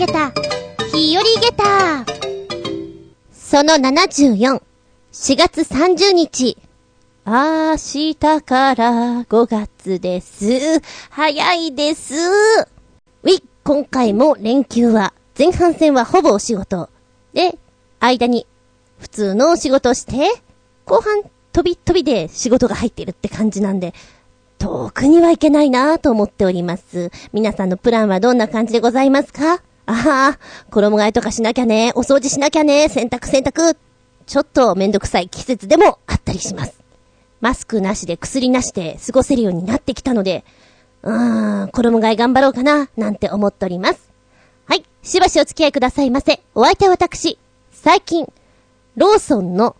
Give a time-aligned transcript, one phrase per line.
[0.00, 0.32] げた、
[0.94, 2.06] 日和げた。
[3.34, 4.62] その74、
[5.12, 6.56] 4月30日。
[7.26, 10.80] 明日から5月です。
[11.10, 12.14] 早いです。
[12.14, 16.88] ウィ今回も連休は、前半戦はほぼお仕事。
[17.34, 17.58] で、
[17.98, 18.46] 間に、
[18.98, 20.30] 普通のお仕事をして、
[20.86, 23.92] 後半、飛び飛びで仕事が入ってるって感じなんで、
[24.58, 27.10] 遠くには行けないなぁと思っております。
[27.34, 29.60] 皆さんのプランはどんな感じでございますか？
[29.90, 30.38] ああ、
[30.70, 33.76] 衣替えとかしなきゃね、お掃除しなきゃね、洗濯洗濯。
[34.26, 36.74] ちょっとめんどくさい季節でもあったりします。
[37.40, 40.44] マスクなしで薬なしで過ごせるようになってきたので、
[41.02, 44.10] うーん、衣替え頑張ろうかな、なんて思っております。
[44.66, 46.40] はい、しばしお付き合いくださいませ。
[46.54, 47.38] お相手は私、
[47.72, 48.32] 最近、
[48.94, 49.74] ローソンの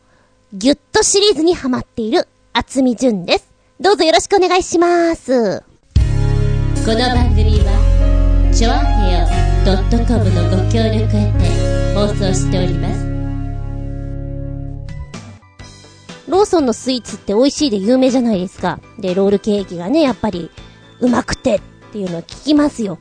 [0.52, 3.46] ギュッとシリーズにハマっている厚み純です。
[3.78, 5.62] どうぞよろしくお願いします。
[6.84, 13.10] この番組は、ちょあへよ .com のご協力へて放送しております。
[16.28, 18.80] ローソンのスイーツって美味しいで有名じゃないですか。
[18.98, 20.50] で、ロールケーキがね、やっぱり、
[21.00, 21.60] うまくてっ
[21.92, 22.98] ていうのを聞きますよ。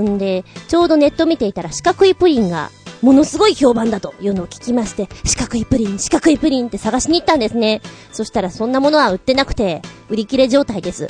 [0.00, 2.70] んで、ちょうどネット見ていたら四角いプリンが、
[3.02, 7.82] ものすごい評判だというのを聞きまして、四角いプリン、四角いプリンって探しに行ったんですね。
[8.12, 11.08] そしたらそんなものは売ってなくて、売り切れ状態です。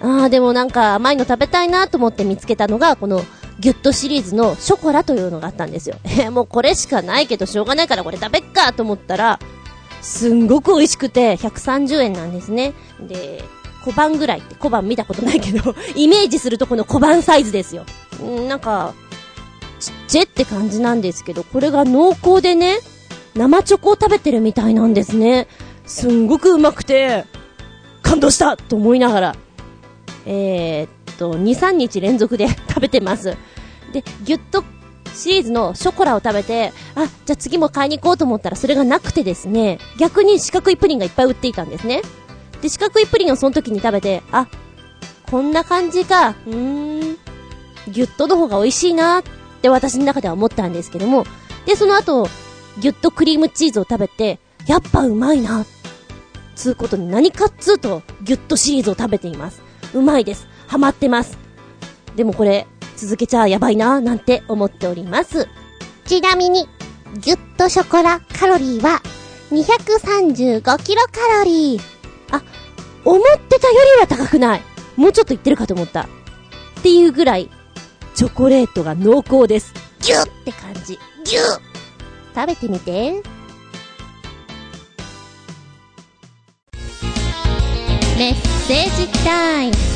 [0.00, 3.24] あー、でもなんか甘いの食べたいなと思って見つけたのが、この、
[3.58, 5.96] ギュッとシリーズのショコラというのがあったんですよ。
[6.04, 9.38] えーもうこれしかないけどしょうがないからこれ食べっかと思ったら、
[10.02, 12.74] すんごく美味しくて、130円なんですね。
[13.00, 13.42] で、
[13.84, 17.84] 小判ぐらいって小判見たことないけど、 イメージするとこの小判サイズですよ。
[18.22, 18.94] んなんか、
[19.80, 22.78] ちっちゃいって感じなんですけど、これが濃厚でね、
[23.34, 25.46] 生チョコを食べてるみたいなんですね。
[25.86, 27.24] すんごくうまくて、
[28.02, 29.36] 感動したと思いながら、
[30.26, 33.36] えー、と、2、3日連続で 食べてます。
[33.92, 34.64] で、ギュッと
[35.14, 42.02] シリーズのショコラを食べて、あ、じゃあ次も買いに行こうと思ったらそれがなくてですね、逆に四角いプリンがいっぱい売っていたんですね。
[42.60, 44.46] で、四角いプリンをその時に食べて、あ、
[45.30, 47.16] こんな感じか、うーん、
[47.88, 49.22] ギュッとの方が美味しいなっ
[49.62, 51.24] て私の中では思ったんですけども、
[51.66, 52.28] で、その後、
[52.78, 55.64] ギュッとクリームチーズを食べて、やっぱうまいな、
[56.54, 59.62] つうことに何かっつうと、ギュッとシリーズを食べています。
[59.94, 60.46] うまいです。
[60.66, 61.38] ハマってます。
[62.16, 62.66] でもこれ、
[62.96, 65.48] 続けちゃやばいななんて思っております。
[66.06, 66.68] ちなみに、
[67.20, 69.02] ギュッとショコラカロリーは、
[69.50, 71.82] 235キロカロリー。
[72.32, 72.42] あ、
[73.04, 74.62] 思ってたよりは高くない。
[74.96, 76.02] もうちょっといってるかと思った。
[76.02, 77.50] っていうぐらい、
[78.14, 79.74] チョコレートが濃厚です。
[80.00, 80.98] ギュッって感じ。
[81.24, 81.76] ギュッ
[82.34, 83.22] 食べてみて。
[88.18, 88.34] メッ
[88.66, 89.95] セージタイム。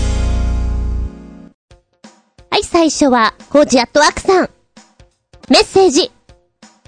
[2.60, 4.50] い、最初は、コージアットワークさん。
[5.48, 6.12] メッセージ。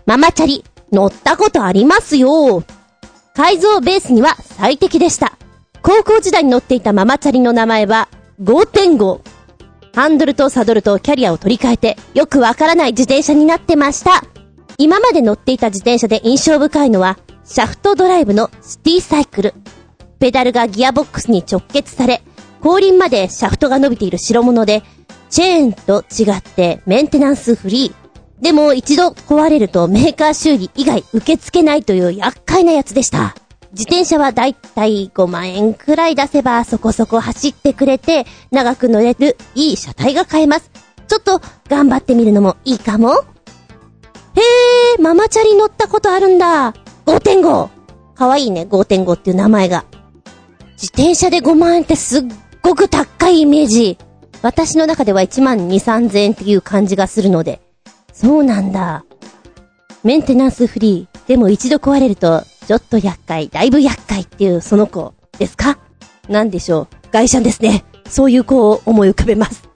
[0.06, 2.62] ママチャリ、乗ったことありますよ。
[3.34, 5.32] 改造ベースには最適でした。
[5.82, 8.08] 高校時代に乗っていたママチャリの名前は、
[8.42, 9.20] 5.5。
[9.94, 14.22] ハンドルとサドルとキャリアを取り替えて、よくわからない自転車になってました。
[14.78, 19.54] 今まで乗っていた自転車で印象深いのは、シャフトドライブのシティサイクル。
[20.18, 22.22] ペダルがギアボックスに直結され、
[22.60, 24.82] 後輪までシャフトが伸びている代物で、
[25.32, 28.42] チェーンと違ってメンテナンスフリー。
[28.42, 33.34] でも一度壊れるとメーカー修理以外受け付けないという厄介なやつでした。
[33.70, 40.70] 自転車はだいたい5万円くらい出せばそこそこ走ってくれて長く乗れるいい車体が買えます。
[41.08, 43.14] ちょっと頑張ってみるのもいいかも。
[43.14, 46.74] へー、ママチャリ乗ったことあるんだ。
[47.06, 47.70] 5.5。
[48.14, 49.86] かわいいね、5.5っていう名前が。
[50.72, 52.22] 自転車で5万円ってすっ
[52.60, 53.96] ごく高いイメージ。
[54.42, 57.60] 私の中では1万2、3000円っていう感じがするので。
[58.12, 59.04] そうなんだ。
[60.04, 61.28] メンテナンスフリー。
[61.28, 65.78] でも一度壊れると、ちょっと厄介、だいぶ厄介っていうその子ですか？
[66.28, 66.88] なんでしょう。
[67.12, 67.84] 外車ですね。
[68.08, 69.68] そういう子を思い浮かべます。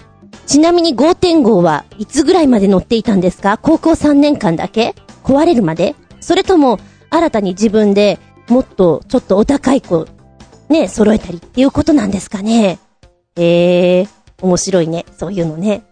[0.46, 3.58] ちなみに5.5はいつぐらいまで乗っていたんですか？
[3.58, 4.94] 高校3年間だけ？
[5.22, 5.94] 壊れるまで？
[6.20, 6.78] それとも、
[7.08, 8.18] 新たに自分で
[8.48, 10.08] もっとちょっとお高い子、
[10.68, 12.80] ね、揃えたりっていうことなんですかね？
[13.36, 14.08] へえ、
[14.42, 15.06] 面白いね。
[15.16, 15.84] そういうのね。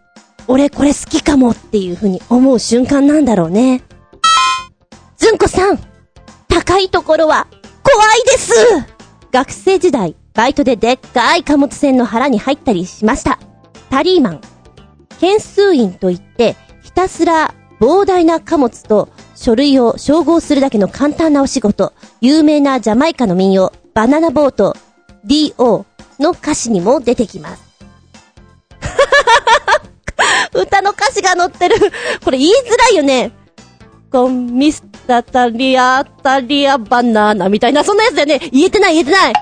[0.47, 3.83] 俺これ好きかもっていう風に思う瞬間なんだろうね。
[5.17, 5.79] ずんこさん
[6.49, 7.47] 高いところは
[7.83, 8.53] 怖いです
[9.33, 13.39] 学生時代、バイトででっかい貨物船の腹に入ったりしました。
[13.91, 14.41] タリーマン。
[15.19, 21.93] 件数員といって、ひたすら膨大な貨物と書類を照合するだけの簡単なお仕事。
[22.21, 24.77] 有名なジャマイカの民謡、バナナボート、
[25.27, 25.85] DO
[26.21, 27.64] の歌詞にも出てきます。
[30.55, 31.77] 歌の歌詞が載ってる。
[32.25, 33.33] これ言いづらいよね。
[34.11, 38.41] コンミスタタリアタリアバナナみたいな、そんなやつだよね。
[38.53, 39.33] 言えてない言えてない。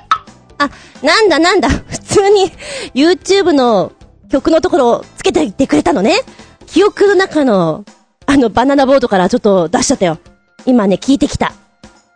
[0.58, 0.70] あ、
[1.02, 1.68] なんだなんだ。
[1.88, 2.50] 普通に
[2.94, 3.92] YouTube の
[4.30, 6.20] 曲のところをつけていってくれたのね。
[6.66, 7.84] 記憶の中の、
[8.26, 10.18] あの、バナナボードからちょっと出しちゃったよ。
[10.64, 11.52] 今ね、聞いてきた。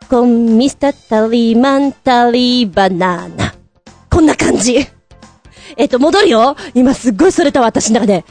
[0.08, 3.54] コンミスタタリマンタリーバナナ。
[4.08, 4.86] こんな感じ。
[5.76, 6.56] えっと、戻るよ。
[6.74, 8.24] 今すっごいそれたわ、私の中で。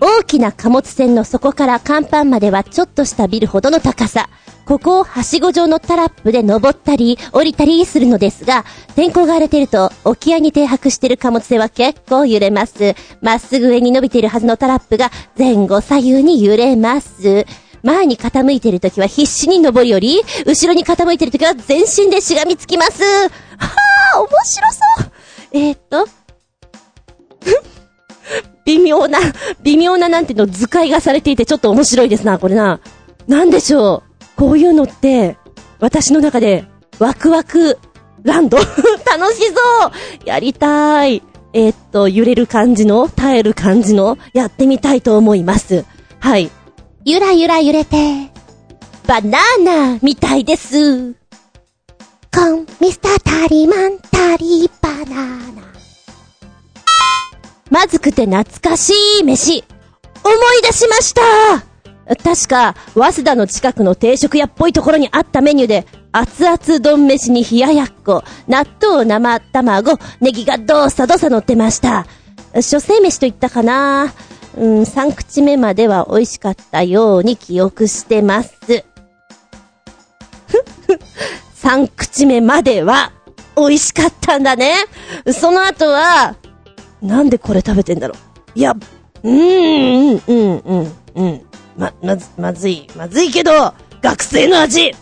[0.00, 4.30] 大きな貨物船の底から甲板まではちょっとしたビルほどの高さ。
[4.64, 8.64] ここをはしご状のタラップで登ったり降りたりするのですが、
[8.94, 12.94] 天候が荒れていると沖合に停泊している貨物船は結構揺れます。
[13.20, 17.46] まっすぐ上に伸びているはずのタラップが前後左右に揺れます。
[17.82, 23.02] 前に傾いているときは必死に登り降り、後ろに傾いているときは全身でしがみつきます。
[23.02, 25.10] はぁ、面白そう。
[25.52, 26.06] えー、っと、
[28.64, 29.18] 微妙な、
[29.62, 32.80] 微妙ななんていうの図解がされていてちょっと面白いですな、これな。
[33.26, 34.24] なんでしょう？
[34.36, 35.36] こういうのって、
[35.80, 36.64] 私の中で、
[36.98, 37.78] ワクワク、
[38.22, 38.58] ランド
[39.04, 41.22] 楽しそうやりたい。
[41.52, 45.84] えー、っと、揺れる感じの、耐える感じの、やってみたいと思います。
[46.20, 46.50] はい。
[47.04, 48.30] ゆらゆら揺れて、
[49.06, 51.14] バナナみたいです。
[52.32, 55.26] コン、ミスタータリマン、タリバナ
[55.60, 55.69] ナ。
[57.70, 59.64] まずくて懐かしい飯、
[60.24, 61.20] 思い出しました
[62.16, 72.06] 確か、早稲田の近くの定食屋っぽいところにあったメニューで、熱々丼飯に冷ややっこ、納豆生卵、ネギがどさどさ乗ってました。
[72.54, 74.12] 初生飯と言ったかな
[74.56, 78.84] うん、3口目までは美味しかったように記憶してます。
[81.62, 83.12] 3口目までは
[83.56, 84.74] 美味しかったんだね。
[85.32, 86.34] その後は、
[87.02, 88.14] なんでこれ食べてんだろ
[88.54, 88.58] う？
[88.58, 91.42] いや、うーん、うん、うん、うん。
[91.76, 94.92] ま、まず、まずい、まずいけど、学生の味。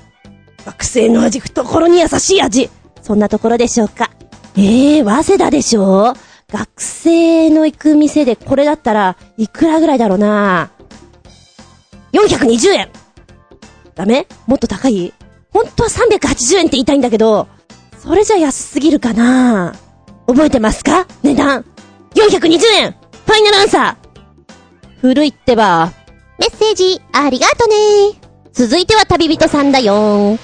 [0.64, 2.70] 学生の味、懐に優しい味。
[3.02, 4.10] そんなところでしょうか？
[4.56, 6.14] ええー、早稲田でしょ
[6.50, 10.70] 学生の行く店でこれだったら、いくらぐらいだろうな
[12.12, 12.88] ？420円。
[13.94, 14.26] ダメ？
[14.46, 15.12] もっと高い？
[15.50, 17.48] 本当は380円って言いたいんだけど、
[17.98, 19.74] それじゃ安すぎるかな？
[20.26, 21.06] 覚えてますか？
[21.22, 21.64] 値段。
[22.14, 24.08] !420 円ファイナルアンサー
[25.00, 25.92] 古いってば。
[26.38, 27.74] メッセージ、ありがとね
[28.52, 30.38] 続いては旅人さんだよ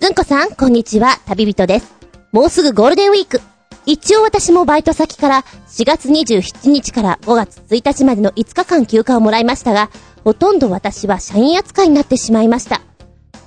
[0.00, 1.94] ずんこさん、こんにちは、旅人です。
[2.32, 3.40] もうすぐゴールデンウィーク。
[3.84, 9.90] 一応私もバイト先から4月27日から5月1日までの5日間休暇をもらいましたが、
[10.24, 12.80] ほとんど私は社員扱いになってしまいました。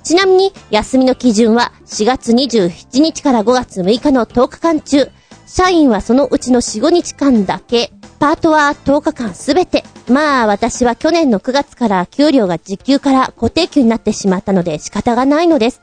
[0.02, 5.10] ちなみに、休みの基準は4月27日から5月6日の10日間中、
[5.46, 9.84] 社員はそのうちの4、5日間だけ、パートは10日間すべて。
[10.08, 15.80] まあ私は去年の9月から給料が時給から固定給になってしまったので仕方がないのです。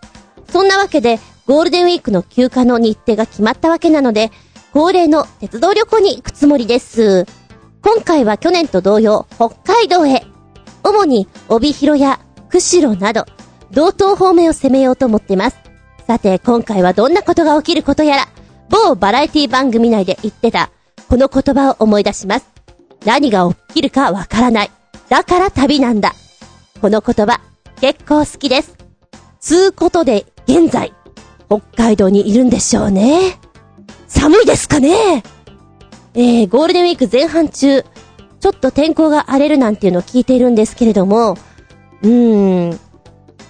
[0.49, 4.31] そんなわけで、ゴールデンウィークの休暇の日程が決まったわけなので、
[4.73, 7.25] 恒例の鉄道旅行に行くつもりです。
[7.81, 10.25] 今回は去年と同様、北海道へ。
[10.83, 12.19] 主に、帯広や
[12.49, 13.25] 釧路など、
[13.71, 15.57] 道東方面を攻めようと思っています。
[16.07, 18.27] さて、今回はどんなことが起きることやら、
[18.73, 20.71] 某バラエティ番組内で言ってた、
[21.07, 22.47] この言葉を思い出します。
[23.05, 24.71] 何が起きるかわからない。
[25.09, 26.15] だから旅なんだ。
[26.81, 27.39] この言葉、
[27.81, 28.75] 結構好きです。
[29.39, 30.91] つうことで、現在、
[31.49, 33.37] 北海道にいるんでしょうね。
[34.07, 35.23] 寒いですかね
[36.15, 41.37] えー、ゴールデンウィーク前半中、ちょっと天候が荒れるなんていうのを聞いているんですけれども、
[42.01, 42.79] うーん、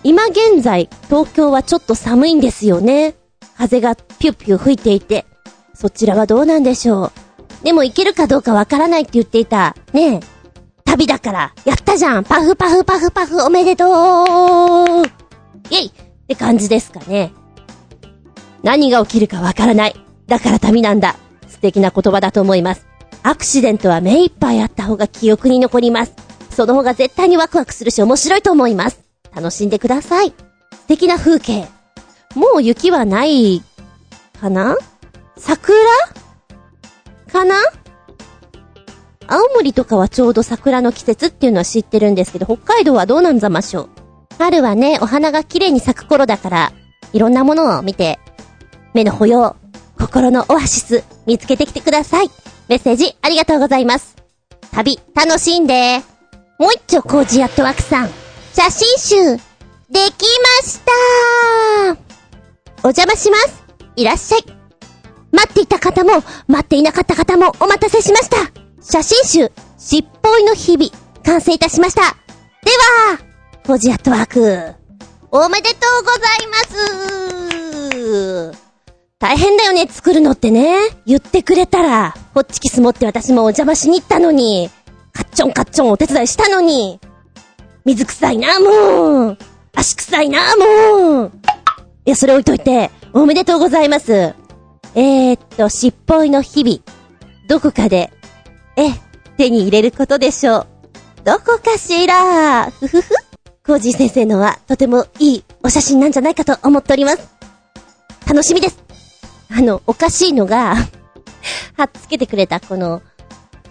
[0.03, 3.15] 今現在、東京はちょっと寒いんですよね。
[3.57, 5.25] 風がピュッピュ吹いていて、
[5.73, 7.11] そちらはどうなんでしょう。
[7.63, 9.75] でも行けるかどうかわからないって言っていた。
[9.93, 10.19] ねえ。
[10.85, 11.53] 旅だから。
[11.65, 13.87] やったじゃんパフパフパフパフおめでとう
[15.69, 15.91] イェイっ
[16.27, 17.31] て感じですかね。
[18.63, 19.95] 何が起きるかわからない。
[20.27, 21.15] だから旅なんだ。
[21.47, 22.85] 素敵な言葉だと思います。
[23.23, 26.13] アクシデントは目いっぱいあった方が記憶に残ります。
[26.51, 28.99] その方が絶対にワクワクするし面白いと思います。
[29.33, 30.33] 楽しんでください。
[30.71, 31.67] 素敵な風景。
[32.35, 33.61] もう雪はない、
[34.39, 34.75] かな？
[35.37, 35.75] 桜？
[37.31, 37.55] かな？
[39.27, 43.89] 青森とかはちょうど桜の季節っていうのは知ってるんですけど、北海道はどうなんざましょう？
[44.37, 46.73] 春はね、お花が綺麗に咲く頃だから、
[47.13, 48.19] いろんなものを見て、
[48.93, 49.55] 目の保養、
[49.97, 52.29] 心のオアシス、見つけてきてください。
[52.67, 54.15] メッセージありがとうございます。
[54.71, 56.01] 旅、楽しんで。
[56.59, 58.09] もう一丁コージアットワークさん。
[58.53, 59.37] 写真集、
[59.89, 60.25] でき
[60.61, 60.79] まし
[61.97, 62.12] た
[62.85, 63.63] お邪魔します。
[63.95, 64.43] いらっしゃい。
[65.31, 68.37] 待っていた方も、待っていなかった方もお待たせしました。
[68.81, 70.91] 写真集、しっぽいの日々、
[71.23, 72.01] 完成いたしました。
[72.01, 73.19] では、
[73.63, 74.75] ポジアットワーク、
[75.31, 76.57] おめでとうございま
[78.51, 78.57] す
[79.17, 80.77] 大変だよね、作るのってね。
[81.05, 84.69] 言ってくれたら、ホッチキス持って私もお邪魔しに行ったのに、
[85.13, 86.99] カッチョンカッチョンお手伝いしたのに、
[87.85, 89.37] 水臭いな、もう
[89.73, 91.31] 足臭いな、もう
[92.05, 94.11] いや、それ置いといて、おめでとうございます。
[94.13, 96.79] えー、っと、しっぽいの日々、
[97.47, 98.11] どこかで、
[98.75, 98.89] え、
[99.37, 100.67] 手に入れることでしょう。
[101.23, 103.13] どこかしらふふふ。
[103.65, 107.29] コージー先生のはとてもいいお写真なんじゃないかと思っております。
[108.27, 108.83] 楽しみです。
[109.49, 110.75] あの、おかしいのが
[111.77, 113.01] 貼っつけてくれたこの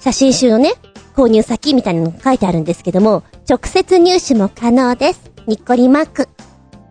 [0.00, 0.72] 写真集のね、
[1.14, 5.20] 購入先みたいなのが書いてあるんですけども、直接入手も可能です。
[5.46, 6.28] にっこりマーク。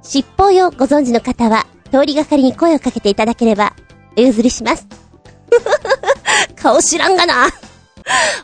[0.04, 3.74] 尻尾をご存知の方は、通りがかりに声をかけていただければ、
[4.18, 4.88] お譲りします。
[6.56, 7.48] 顔知らんがな。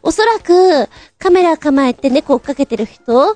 [0.03, 3.29] おそらく、カメラ構えて猫追っかけてる人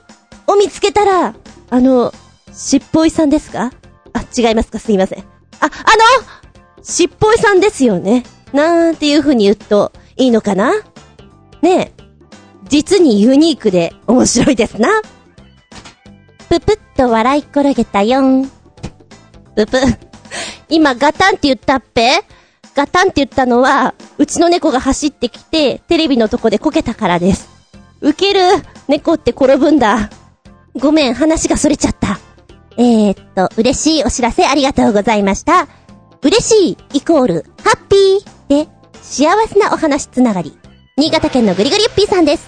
[0.47, 1.33] を見つけたら、
[1.69, 2.13] あの、
[2.53, 3.71] しっぽいさんですか？
[4.13, 4.79] あ、違いますか？
[4.79, 5.19] すいません。
[5.19, 5.23] あ、
[5.61, 5.71] あの
[6.83, 8.23] しっぽいさんですよね。
[8.51, 10.73] なんていう風に言うといいのかな？
[11.61, 11.91] ねえ。
[12.67, 15.01] 実にユニークで面白いですな。
[16.49, 18.47] ぷぷっと笑い転げたよん。
[19.55, 19.79] ぷぷ。
[20.69, 22.21] 今ガタンって言ったっぺ？
[22.75, 27.49] ガタンって言ったのは、うちの猫が走ってきて、テレビのとこでこけたからです。
[28.01, 28.41] ウケる
[28.87, 30.11] 猫って転ぶんだ。
[30.75, 32.19] ごめん、話がそれちゃった。
[32.77, 35.67] えー、っと、嬉しいお知らせありがとうございました。
[36.21, 38.69] 嬉しいイコール、ハッピーで、
[39.01, 40.55] 幸せなお話つながり。
[40.97, 42.47] 新潟県のぐりぐりゆっぴーさんです。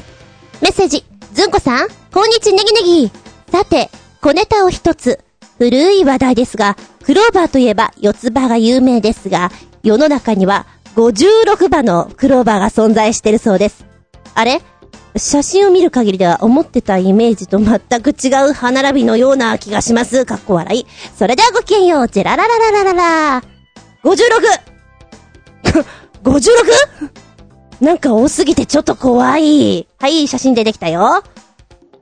[0.62, 3.12] メッセージ、ずんこさん、こんにちネギネギ。
[3.52, 3.90] さて、
[4.24, 5.20] 小ネタを一つ。
[5.58, 9.52] 古い話題ですが、クローバーといえば四つ葉が有名ですが、
[9.84, 10.66] 世の中には
[10.96, 13.86] 56羽のクローバーが存在してるそうです。
[14.34, 14.62] あれ？
[15.18, 20.26] 写真を見る限りでは思ってたイメージと全く違う歯並びのような気がします。
[20.26, 20.86] かっこ笑い。
[21.18, 22.08] それではごきげんよう。
[22.08, 23.44] ジェラララララララ。
[24.06, 24.22] 56!
[26.24, 27.12] 56?
[27.82, 29.86] なんか多すぎてちょっと怖い。
[30.00, 31.24] はい、写真出てきたよ。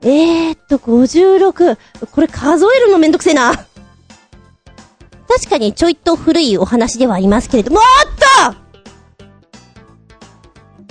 [0.03, 1.77] えーっと、56。
[2.11, 3.53] これ数えるのめんどくせえな。
[5.27, 8.55] 確かにちょいと古いお話ではありますけれども、おっ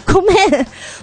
[0.06, 0.36] とごめん。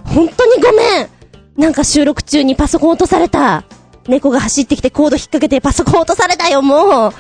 [0.06, 1.10] 本当にごめん。
[1.56, 3.64] なんか収録中にパソコン落とされた。
[4.08, 7.14] 猫が走ってきてコード引っ掛けてパソコン落とされたよ、もう。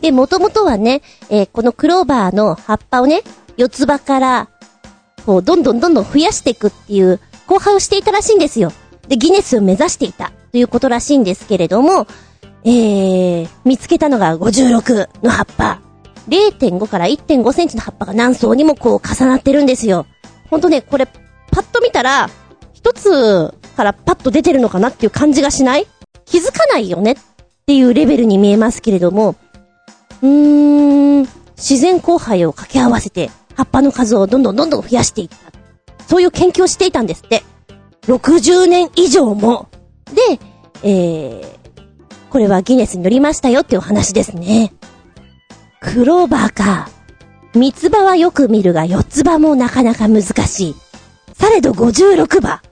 [0.00, 3.22] で、もともとはね、えー、このクローバーの葉っぱをね、
[3.56, 4.48] 四つ葉から、
[5.26, 8.72] こう、どんどんどんどん増やしていくっていう交配をしていたらしいんですよ。
[9.08, 12.06] で、ギネスを目指していたということらしいんですけれども、
[12.64, 15.80] えー、見つけたのが56の葉っぱ。
[16.28, 20.04] 0.5から1.5センチの葉っぱが何層にもこう重なってるんですよ。
[20.50, 22.28] ほんとね、これ、パッと見たら、
[22.74, 25.86] 一つからパッと出てるのかなっていう感じがしない？
[26.26, 27.16] 気づかないよねっ
[27.66, 29.36] ていうレベルに見えますけれども、
[30.20, 35.36] うーん、自然交配を掛け合わせて、葉っぱの数をどんどんどんどん増やしていった。
[36.08, 37.44] そういう研究をしていたんですって。
[38.06, 39.68] 60年以上も。
[40.06, 40.40] で、
[40.82, 41.46] えー、
[42.30, 44.72] これはギネスに乗りましたよっていうお話ですね。
[45.80, 46.88] クローバーか。
[47.54, 50.76] 三つ葉はよく見るが四つ葉もなかなか難しい。
[51.34, 52.62] されど56葉。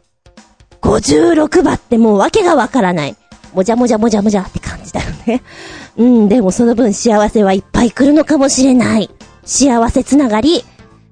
[0.80, 3.16] 56葉ってもうわけがわからない。
[3.52, 5.42] もじゃもじゃもじゃもじゃって感じだよね。
[5.98, 9.10] うん、でもその分幸せはいっぱい来るのかもしれない。
[9.44, 10.64] 幸せつながり、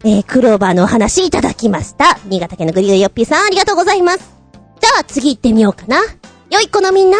[0.06, 2.18] えー、クローバーのお話いただきました。
[2.26, 4.34] 新潟県のグリグヨッピーさんありがとうございます。
[4.78, 5.96] じゃあ次行ってみようかな。
[5.96, 7.16] よい子のみんな、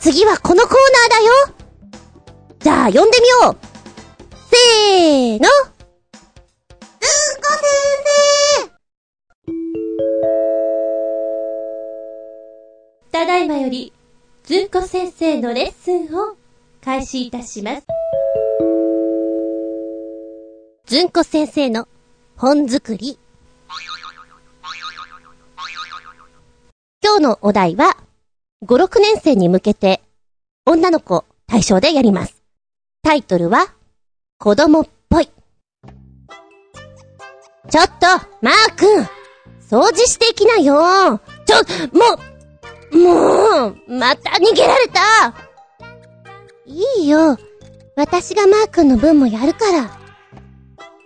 [0.00, 1.32] 次はこのコーナーだよ。
[2.58, 3.56] じゃあ読んでみよう。
[4.50, 5.38] せーの。
[5.38, 5.48] うんこ
[7.52, 7.62] 先
[8.62, 8.70] 生
[13.12, 13.92] ただいまより、
[14.42, 16.36] ずんこ先生のレッスンを
[16.84, 17.86] 開始いたします。
[20.86, 21.86] ずんこ先生の
[22.36, 23.16] 本作り。
[27.02, 27.96] 今日のお題は、
[28.66, 30.02] 5、6年生に向けて、
[30.66, 32.42] 女の子対象でやります。
[33.02, 33.68] タイトルは、
[34.38, 35.30] 子供っぽい。
[37.70, 38.06] ちょっと、
[38.42, 39.06] マー君
[39.70, 41.56] 掃除していきなよちょ、
[41.96, 42.18] も
[42.92, 45.34] う、もう、また逃げられた
[46.66, 47.38] いいよ。
[47.94, 49.98] 私がマー君の分もやるから。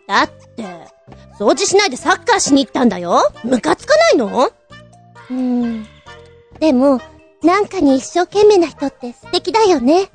[0.07, 0.98] だって、
[1.39, 4.47] 掃除しないでサッカーしに行ったんだよムカつかないの？
[4.47, 5.87] うーん。
[6.59, 7.01] でも、
[7.43, 10.11] なんかに一生懸命な人って素敵だよね。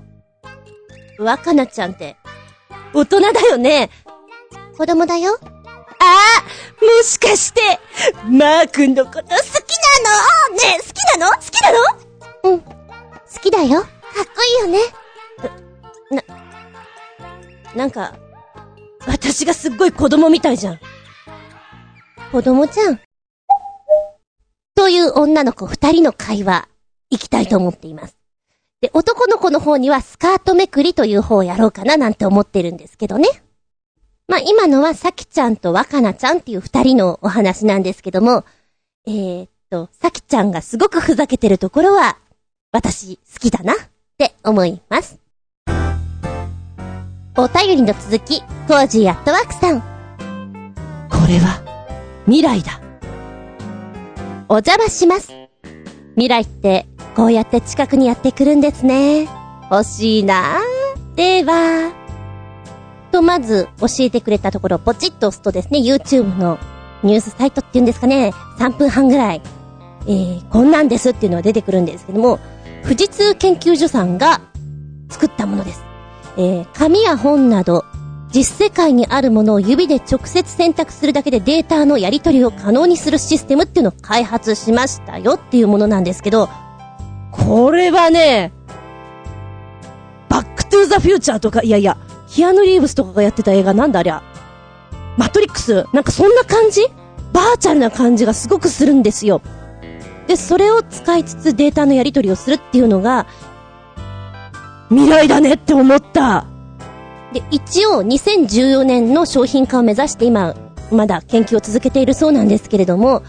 [1.18, 2.18] 若菜ちゃんって、
[2.94, 3.90] 大人だよね。
[4.78, 5.40] 子供だよ。
[5.42, 7.62] ああもしかして、
[8.30, 9.38] マー君のこと好きなの？
[9.38, 11.32] ねえ、好きなの？
[11.32, 12.52] 好きなの？
[12.52, 12.60] うん。
[12.60, 12.70] 好
[13.42, 13.82] きだよ。
[13.82, 13.90] かっ
[14.26, 14.80] こいいよね。
[16.12, 16.24] な、
[17.76, 18.16] なんか、
[19.08, 20.80] 私がすっごい子供みたいじゃん。
[22.34, 23.00] 子供じゃん。
[24.74, 26.68] という女の子二人の会話、
[27.12, 28.18] 行きたいと思っています。
[28.82, 33.28] で、男の子の方にはスカートめくりという方をやろうかななんて思ってるんですけどね。
[34.28, 38.46] まあ、今のはさきちゃんと若菜ちゃんっていう二人のお話なんですけども、
[39.06, 42.18] えー、っと、さきちゃんがすごくふざけてるところは、
[42.72, 43.76] 私好きだなっ
[44.18, 45.20] て思います。
[47.38, 49.82] お便りの続き、コージーアットワークさん。
[51.12, 51.73] これは、
[52.26, 52.80] 未来だ。
[54.48, 55.34] お邪魔します。
[56.16, 59.28] 未来って、こうやって近くにやってくるんですね。
[59.70, 60.60] 欲しいな
[61.16, 61.92] では、
[63.12, 66.60] とまず教えてくれたところポチッと押すとですね、YouTube の
[67.04, 69.42] ニュースサイトっていうんですかね、3分半ぐらい、
[70.08, 72.40] えー、こんなんですっていうのが出てくるんですけども、
[72.84, 74.42] 富士通研究所さんが
[75.10, 75.84] 作ったものです。
[76.38, 77.86] えー、紙や本など、
[78.34, 86.50] 実世界にあるものを指で直接選択するだけでデータのやり取りを可能にするシステムっていうのを開発しましたよっていうものなんですけど、
[87.32, 88.52] これはね、
[90.30, 91.96] バックトゥーザフューチャーとか、いやいや、
[92.28, 94.24] キアヌ・リーブスとかがやってた映画なんだありゃ。
[95.16, 96.88] マトリックスなんかそんな感じ？
[97.34, 99.42] バーチャルな感じがすごくするんですよ。
[100.26, 103.28] で、それを使いつつデータのやり取りをするっていうのが、
[104.90, 106.48] 未来だねって思った。
[107.34, 110.56] で、一応2014年の商品化を目指して今、
[110.92, 113.24] まだ研究を続けているそうなんですけれども、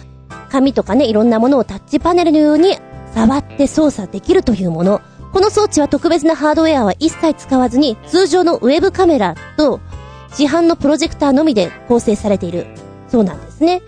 [0.51, 2.79] 紙とかね、いろんなものをタッチパネルのように
[3.15, 5.01] 触って操作できるというもの。
[5.33, 9.81] この装置は特別なハードウェアは一切使わずに、通常のウェブカメラと
[10.33, 12.67] 市販のプロジェクターのみで構成されている
[13.09, 13.83] そうなんですね。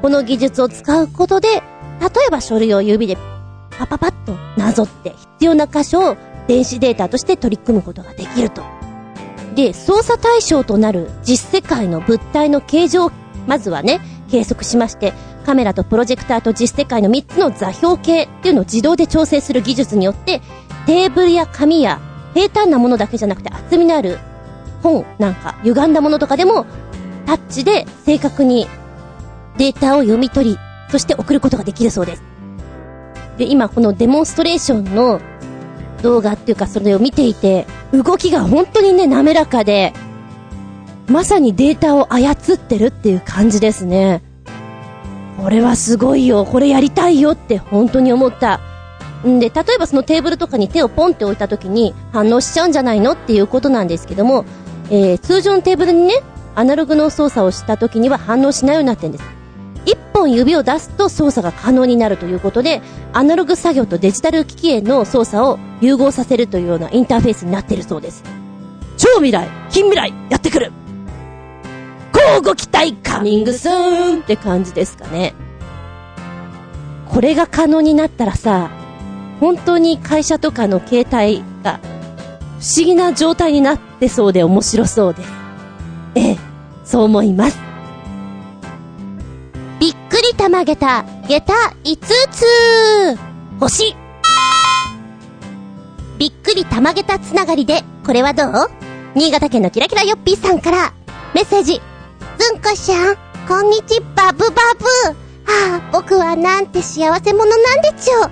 [0.00, 1.62] この技術を使うことで、例
[2.28, 3.18] えば書類を指で
[3.78, 8.62] パパパッとなぞって必要な箇所を電子データとして取り組むことができると。
[9.54, 13.12] で、操作対象となる実世界の物体の形状を
[13.46, 15.12] まずはね、計測しまして、
[15.44, 20.40] カメラとプロジェクターと実世界の3つの座標系っていうのを自動で調整する技術によって、
[20.86, 22.00] テーブルや紙や
[22.34, 24.18] 平坦なものだけじゃなくて厚みのある
[24.82, 26.66] 本なんか歪んだものとかでも
[27.26, 28.66] タッチで正確に
[29.56, 30.58] データを読み取り、
[30.90, 32.22] そして送ることができるそうです。
[33.38, 35.20] で、今このデモンストレーションの
[36.04, 39.94] 動画っていうかそれを見ていて、動きが本当にね、滑らかで、
[41.08, 44.22] まさにデータを操ってるっていう感じですね。
[45.38, 48.60] これはすごいよ、これやりたいよって本当に思った。
[49.26, 54.44] んで、例えばそのテーブルとかに手をポンって置いた時に反応しちゃうんじゃないのっていうことなんですけども、
[54.90, 56.20] えー、通常のテーブルにね、
[56.54, 59.24] アナログの操作をした時には反応しないようになってるんです。
[60.24, 62.80] 本指を出すと操作が可能になるということで、
[63.12, 68.24] アナログ作業とデジタル機器への操作を融合させるというようなインターフェースになっているそうです。
[68.96, 70.72] 超未来、近未来、やってくる
[72.14, 75.34] 交互期待カミングスーンって感じですかね。
[77.06, 78.70] これが可能になったらさ、
[79.40, 81.80] 本当に会社とかの携帯が
[82.60, 85.32] 不思議な状態になってそうで面白そうです。
[86.14, 86.38] ええ、
[86.84, 87.73] そう思います。
[89.80, 91.98] びっくりたまげた、下駄5
[92.30, 92.44] つ
[93.60, 93.96] 星
[96.18, 98.52] びっくりたまげたつながりで、これはどう？
[99.14, 100.92] 新潟県のキラキラヨッピーさんから、
[101.34, 101.80] メッセージ。
[102.38, 103.16] ずんこしゃん、
[103.48, 104.84] こんにちバブバブ。
[105.50, 108.30] はあ、僕はなんて幸せ者なんでちゅか、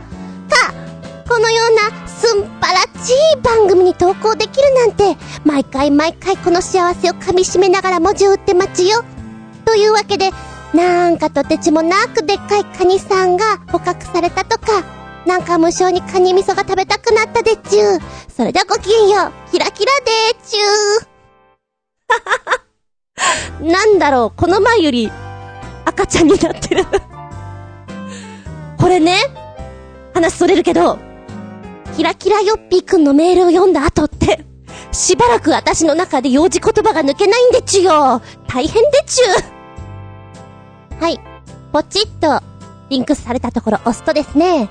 [1.28, 9.04] このようなすんぱらちい番組に投稿できるなんて、毎回毎回この幸せを噛み締めながら文字を打って待ちよ。
[9.64, 10.30] というわけで、
[10.74, 14.82] なんかとてつもなくでっかいカニさんが捕獲されたとか、
[15.26, 18.00] なんか無性にカニ味噌が食べたくなったでちゅー。
[18.34, 19.32] それではごきげんよう。
[19.52, 23.70] キラキラでーちゅー。
[23.70, 25.12] なんだろう、この前より
[25.84, 26.84] 赤ちゃんになってる
[28.78, 29.18] これね、
[30.14, 30.98] 話それるけど、
[31.96, 34.44] キラキラヨッピーくんのメールを読んだ後って、
[34.90, 38.22] しばらく私の中で幼児言葉が抜けないんでちゅよ。
[38.48, 39.61] 大変でちゅ。
[41.02, 41.18] はい。
[41.72, 42.40] ポチッと、
[42.88, 44.70] リンクされたところ押すとですね、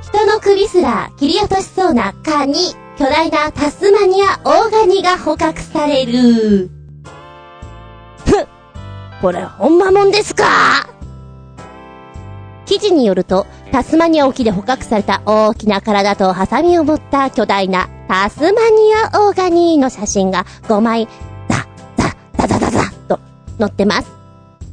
[0.00, 2.54] 人の首すら切り落としそうなカニ、
[2.98, 6.70] 巨大なタスマニアオーガニが捕獲される。
[8.24, 8.48] ふ
[9.20, 10.88] これほんまもんですか？
[12.64, 21.06] 記事によると、タスマニア沖で捕獲された大きな体とハサミを持った巨大なタスマニアオーガニーの写真が5枚、
[21.50, 21.66] ザ、
[21.98, 23.20] ザ、ザザザザと
[23.58, 24.17] 載ってます。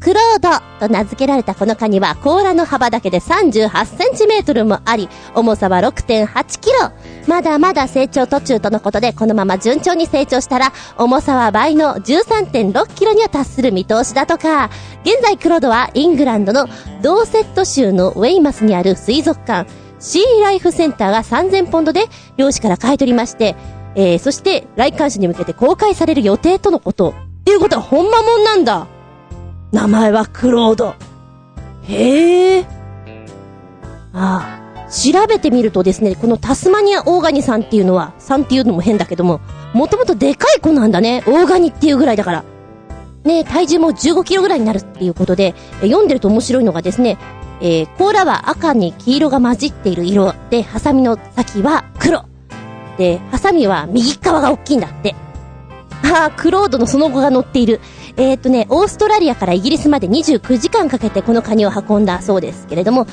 [0.06, 6.92] クロードと名付けられたこのカニは甲羅の幅だけで38センチメートルもあり、重さは6.8キロ。
[7.28, 14.70] まだまだ成長途中とのことで、このまま順調に成長したら、重さは倍の13.6キロには達する見通しだとか。
[15.04, 16.68] 現在クロードはイングランドの
[17.02, 19.68] ドーセット州のウェイマスにある水族館、
[20.00, 22.06] シーライフセンターが3000ポンドで
[22.38, 23.56] 漁師から買い取りまして、
[23.96, 27.16] えー、そして来館者に向けて公開される予定とのこと。
[27.42, 28.88] っていうことはほんまもんなんだ。
[29.76, 30.96] 名前はクロード。
[31.84, 32.66] へえ。
[34.14, 34.90] ああ。
[34.90, 39.42] 調べてみるとですね、このタスマニアオーガニさんっていうのは、さんっていうのも変だけども、
[39.74, 41.24] もともとでかい子なんだね。
[41.28, 42.46] オーガニっていうぐらいだから。
[43.26, 47.18] ね体重も15キロぐらいになるっていうことで、読んでると面白いのがですね、
[47.60, 52.24] えー、甲羅は赤に黄色が混じっている色で、ハサミの先は黒。
[52.98, 55.16] で、ハサミは右側が大きいんだって。
[56.14, 57.82] ああ、クロードのその後が乗っている。
[58.18, 63.08] えー、っとね、オーストラリアからイギリスまで29時間かけてこのカニを運んだそうですけれども、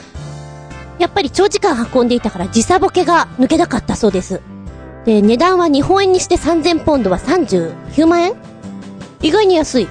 [0.99, 4.41] やっぱり長時間運んでいたから時差ボケが抜けなかったそうです。
[5.05, 8.35] で、値段は日本円にして3000ポンドは39万円
[9.21, 9.89] 意外に安い。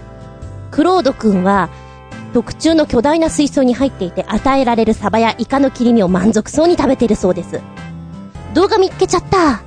[0.71, 1.69] クロード君は、
[2.33, 7.59] 特注の巨大な水槽に入っていて与えられるサバやイカの切り身を満足そうに食べているそうです。
[8.53, 9.63] 動画見っけちゃった。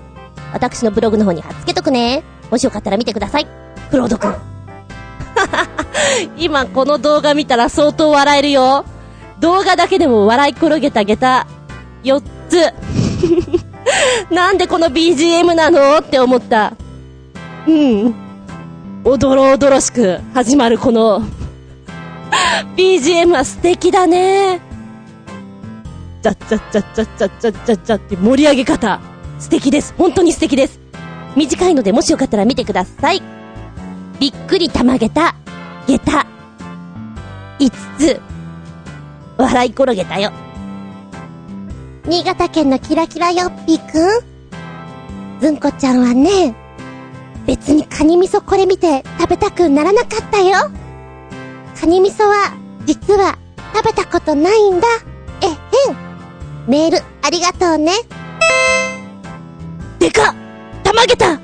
[0.55, 2.23] 私のブログの方に貼っつけとくね。
[2.51, 3.47] もしよかったら見てください。
[3.91, 4.54] クロード君。
[6.37, 8.85] 今この動画見たら相当笑えるよ。
[9.41, 11.47] 動画だけでも笑い転げた下駄
[12.05, 12.73] 4つ。
[14.33, 16.75] なんでこの BGM なのって思った。
[17.67, 18.15] うん。
[19.05, 21.23] おどろおどろしく始まるこの
[22.77, 24.61] BGM は素敵だね。
[26.23, 29.01] ちゃっちゃっちゃっちゃっちゃっちゃっちゃっちゃって盛り上げ方。
[29.39, 29.95] 素敵です。
[29.99, 30.81] 本当に素敵です。
[31.37, 33.23] 短いのでもしよかったら見てください。
[34.21, 35.35] びっくりたまげた
[35.87, 36.27] 下駄。
[37.59, 38.21] 5つ。
[39.37, 40.33] 笑い転げたよ。
[42.07, 46.55] 新潟県のキラキラよっぴーくんずんこちゃんはね、
[47.47, 50.71] 別にカニ味噌これ見て食べたくならなかったよ。
[51.79, 53.39] カニ味噌は、実は
[53.75, 54.87] 食べたことないんだ。
[55.43, 55.51] えへ
[55.93, 55.97] ん。
[56.69, 57.93] メールありがとうね。
[59.99, 60.35] でか
[60.83, 61.39] たまげた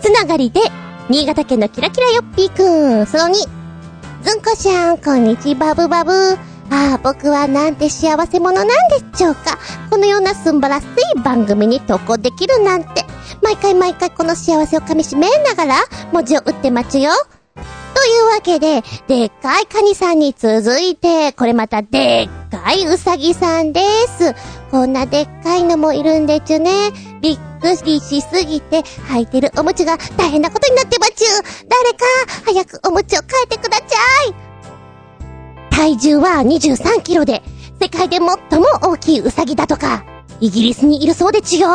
[0.00, 0.60] つながりで、
[1.10, 2.62] 新潟県のキラキラよっぴーく
[3.02, 3.34] ん、その2、
[4.22, 6.12] ずんこしゃん、こんにちバブバブ。
[6.70, 9.58] ああ、僕はなんて幸せ者なんでしょうか。
[9.90, 13.04] このようなすんばらしい番組に投稿できるなんて。
[13.42, 15.74] 毎回毎回この幸せを噛み締めながら
[16.10, 17.10] 文字を打って待つよ。
[17.54, 23.82] というわけで、でっかいカニさんに続いて、これまたでっかいウサギさんで
[24.18, 24.34] す。
[24.74, 26.90] こんなでっかいのもいるんでちゅね。
[27.22, 31.26] びっくりしすぎて、履いてるおむつが大変なことになってまちゅ。
[31.68, 32.04] 誰か、
[32.44, 33.84] 早くおむつを変えてくださ
[34.28, 34.34] い。
[35.70, 37.44] 体重は23キロで、
[37.80, 38.36] 世界で最も
[38.82, 40.04] 大きいウサギだとか、
[40.40, 41.68] イギリスにいるそうでちゅよ。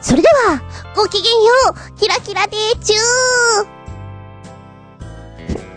[0.00, 0.62] それでは、
[0.96, 1.38] ごきげんよ
[1.92, 2.96] う、キラキラでちゅ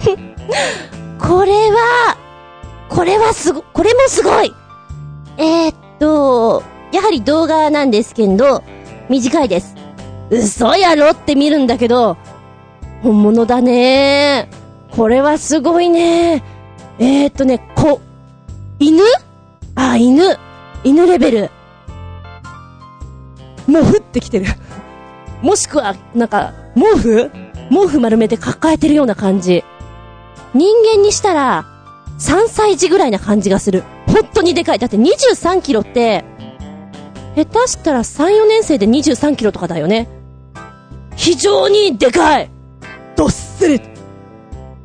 [0.07, 1.19] ー。
[1.27, 2.17] これは、
[2.87, 4.55] これはすご、これもすごい
[5.39, 8.61] えー、っと、やはり動画なんですけど、
[9.07, 9.73] 短いです。
[10.29, 12.17] 嘘やろって見るんだけど、
[13.01, 14.49] 本物だね
[14.91, 16.43] これはすごいね
[16.99, 18.01] えー、っとね、こ、
[18.79, 19.01] 犬？
[19.75, 20.37] あ、犬。
[20.83, 21.51] 犬レベル。
[23.65, 24.45] もう降ってきてる。
[25.41, 27.31] もしくは、なんか、毛布？
[27.69, 29.63] 毛布丸めて抱えてるような感じ。
[30.53, 31.65] 人間にしたら、
[32.19, 33.85] 3歳児ぐらいな感じがする。
[34.21, 34.79] 本当にでかい。
[34.79, 36.25] だって23キロって、
[37.35, 40.07] 下手したら3、4年生で23キロとかだよね。
[41.15, 42.49] 非常にでかい
[43.15, 43.81] どっすり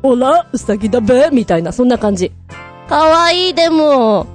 [0.01, 2.31] ほら、うさぎだべみたいな、そんな感じ。
[2.87, 4.27] かわいい、でも。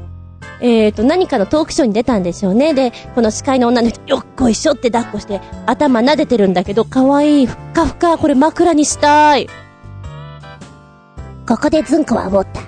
[0.62, 2.74] えーと、何かのトークショーに出たんでしょうね。
[2.74, 9.48] で、この司会の女の人、よっこいしょって抱っこして、頭撫でてるんだけど、かわいい、ふっかふか、これ枕にしたい。
[11.48, 12.60] ここでズンコは思った。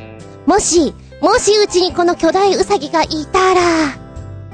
[0.47, 3.61] もし、もしうちにこの巨大ウサギがいたら、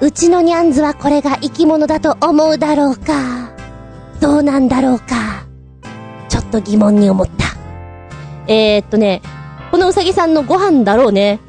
[0.03, 3.55] うちのニャンズはこれが生き物だと思うだろうか。
[4.21, 5.47] どうなんだろうか。
[6.29, 7.57] ちょっと疑問に思った。
[8.53, 9.23] えー、っとね、
[9.71, 11.41] このウサギさんのご飯だろうね。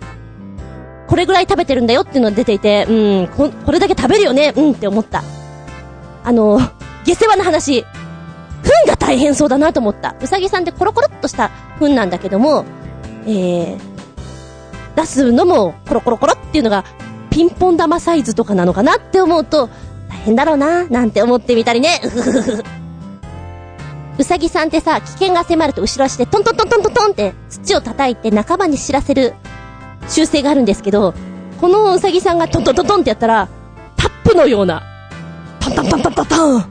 [1.08, 5.22] これぐらい食べてるんだよっていうのが出ていて、うん、こ、これだけ食べるよね、うんって思った。
[6.24, 6.62] あの、
[7.04, 7.84] 下世話な話、
[8.64, 10.16] 糞が大変そうだなと思った。
[10.22, 12.64] うさぎさんってコロコロっとした糞なんだけども、
[13.26, 13.89] えー、
[15.00, 16.84] 出すのもコロコロコロっていうのが
[17.30, 19.70] ピンポン玉サイズとかなのかなって思うと
[20.10, 22.02] 大変だろうななんて思ってみたりね。
[24.18, 29.34] うさぎさんってさ、危険が迫ると後ろ足でトントントントントントンって土を叩いて仲間に知らせる
[30.10, 31.14] 習性があるんですけど、
[31.62, 33.48] このうさぎさんがトントントントンってやったら、
[33.96, 34.84] タップのような、
[35.62, 36.66] トントントントントントン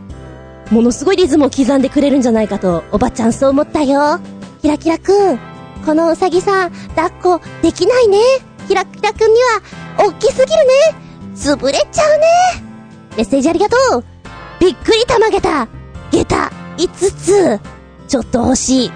[0.70, 4.20] ものすごいリズムを刻んでくれるんじゃないかと、おばちゃんそう思ったよ。
[4.60, 5.38] キラキラくん、
[5.88, 8.18] このうさぎさん、抱っこできないね。
[8.68, 9.62] キラキラくんには、
[9.98, 10.74] 大きすぎるね。
[11.34, 12.26] 潰れちゃうね。
[13.16, 14.04] メッセージありがとう。
[14.60, 15.66] びっくりたまげた。
[16.10, 17.60] 下駄、5つ。
[18.06, 18.92] ちょっと欲しい。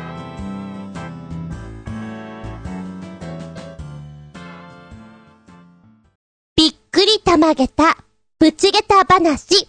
[6.57, 7.97] びっくりたまげた、
[8.39, 9.67] ぶちげた話。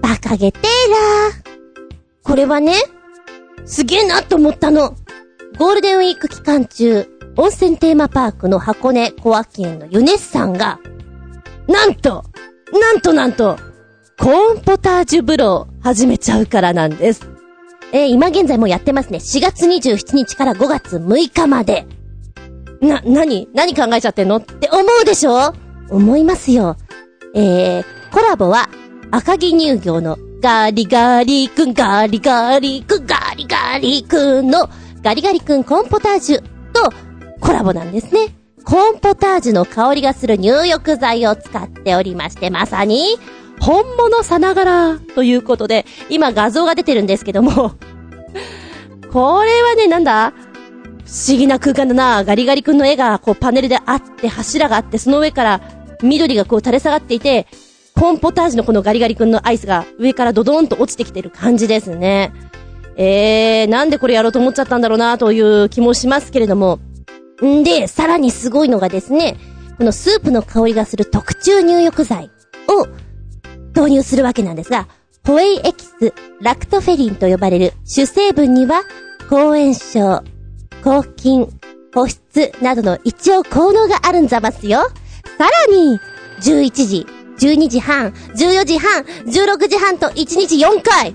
[0.00, 0.66] バカげてーら
[2.22, 2.74] これはね、
[3.64, 4.94] すげえなと思ったの。
[5.58, 10.78] ゴールデンウィーク期間中、温泉テーマパークの箱根コア県のユネッサンが、
[11.66, 12.24] なんと、
[12.72, 13.56] なんとなんと、
[14.18, 17.26] コーンポタージュ風呂を始めちゃうからなんです。
[17.92, 19.18] えー、今現在もやってますね。
[19.18, 21.86] 4月27日から5月6日まで。
[22.82, 24.36] な、なに何考えちゃってんの？
[24.36, 25.54] って思うでしょ？
[25.88, 26.76] 思いますよ。
[27.34, 28.68] えー、コラボは、
[29.10, 34.68] 赤木乳業のガリガリ君、ガリガリ君、ガリガリ君の
[35.06, 36.42] ガリガリ君コンポタージュ
[36.72, 36.92] と
[37.40, 38.34] コラボなんですね。
[38.64, 43.16] コンポタージュの香りがする入浴剤を使っておりまして、まさに、
[43.60, 47.52] 本物さながらということで、今画像が出てるんですけども
[49.12, 50.32] これはね、なんだ？
[51.04, 52.24] 不思議な空間だな。
[52.24, 55.60] ガリガリ君の絵がこうパネルであって、柱があって、その上から
[56.02, 57.46] 緑がこう垂れ下がっていて、
[57.94, 62.32] コンポタージュのこのガリガリ君のアイスが上からドドーンと落ちてきてる感じですね。
[62.96, 66.78] えー、なんでこれやろうと思っちゃったんだろうなという気もしますけれども。
[67.44, 69.36] んで、さらにすごいのがですね、
[69.76, 72.30] このスープの香りがする特注入浴剤
[72.68, 72.86] を
[73.74, 74.88] 導入するわけなんですが、
[75.26, 78.82] ホエイエキス、ラクトフェリンと呼ばれる主成分には、
[79.28, 80.22] 抗炎症、
[80.82, 81.48] 抗菌、
[81.92, 84.80] 保湿などの一応効能があるんざますよ。
[85.36, 85.98] さらに、
[86.40, 87.06] 11時、
[87.38, 91.14] 12時半、14時半、16時半と1日4回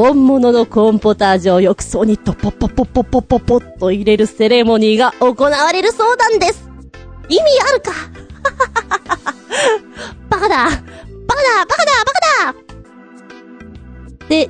[0.00, 6.70] 本物のコーンポタージュを浴槽にとポポポポポポポッと入れるセレモニーが行われるそうなんです。
[7.28, 7.92] 意味あるか？
[10.30, 12.12] バカだバカだバカだバ
[12.46, 12.58] カだ
[14.30, 14.48] で、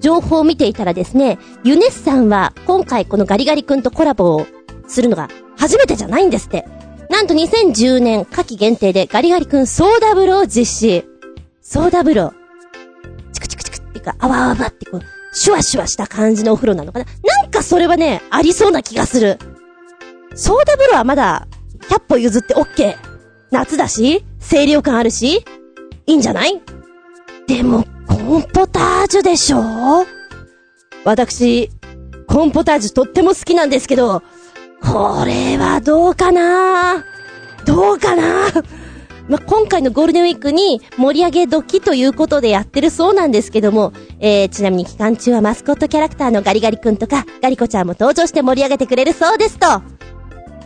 [0.00, 4.46] 情報を見ていたらですね、ユネスさんは今回このガリガリ君とコラボを
[4.88, 6.66] するのが初めてじゃないんですって。
[7.10, 11.04] なんと2010年夏季限定でガリガリ君ソーダ風呂を実施。
[11.60, 12.30] ソーダブル
[14.02, 14.18] 風呂。
[14.18, 17.04] か、あわあわってこう、シュワシュワした感じのお風呂なのかな？
[17.04, 19.38] なんかそれはね、ありそうな気がする。
[20.34, 21.46] ソーダ風呂はまだ、
[21.88, 22.96] 100歩譲って OK。
[23.50, 25.44] 夏だし、清涼感あるし、
[26.06, 26.60] いいんじゃない？
[27.46, 30.06] でも、コンポタージュでしょ？
[31.04, 31.70] 私、
[32.26, 34.22] コンポタージュとっても好きなんですけど、
[34.80, 37.04] これはどうかな？
[37.66, 38.48] どうかな？
[39.28, 49.66] まあ、今回のゴールデンウィークに盛り上げ時ということでやってるそうなんですけども、えー、ちなみに期間中はマスコットキャラクターのガリガリ君とか、ガリコちゃんも登場して盛り上げてくれるそうですと。
[49.66, 49.70] う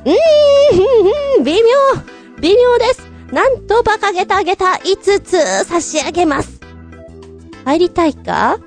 [0.09, 1.61] ーん、微妙、
[2.41, 3.03] 微妙です。
[3.33, 6.61] なんとバカゲタゲタ5つ差し上げます。
[7.65, 8.59] 入りたいか？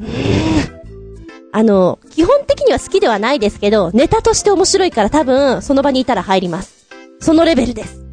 [0.00, 0.78] うーん。
[1.52, 6.86] あの、基本的には好きではないですけど、ネタとして面白いから多分、その場にいたら入ります。
[7.20, 8.07] そのレベルです。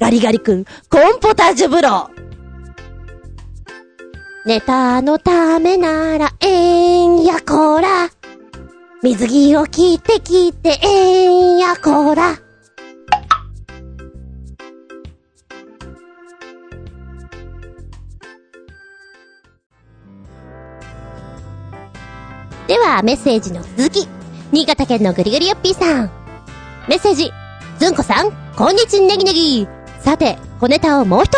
[0.00, 2.10] ガリガリ君、コンポタージュ風呂。
[4.46, 8.08] ネタのためなら、えーんやこら。
[9.02, 12.38] 水着を着て着て、えーんやこら。
[22.66, 24.08] では、メッセージの続き。
[24.50, 26.10] 新潟県のぐりぐりよっぴーさん。
[26.88, 27.30] メッセージ。
[27.78, 29.79] ずんこさん、こんにちはネギネギ。
[30.00, 31.36] さて、小ネタをもう一つ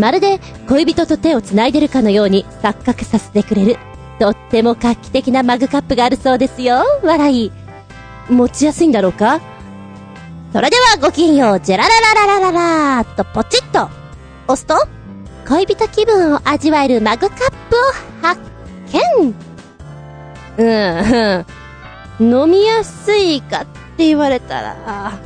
[0.00, 3.76] まるで恋人と手を繋いでるかのように錯覚させてくれる、
[4.18, 6.82] とっても画期的なマグカップがあるそうですよ。
[7.02, 7.52] 笑い。
[8.28, 9.40] 持ちやすいんだろうか？
[10.52, 12.52] それではごきげんよう、ジェララララララ
[12.98, 13.90] ラーとポチッと
[14.46, 14.74] 押すと、
[15.48, 17.80] 恋人気分を味わえるマグカップを
[18.22, 18.40] 発
[19.18, 19.34] 見
[20.56, 21.44] うん、
[22.20, 22.44] うん。
[22.44, 23.66] 飲みやすいかっ
[23.96, 25.18] て言われたら、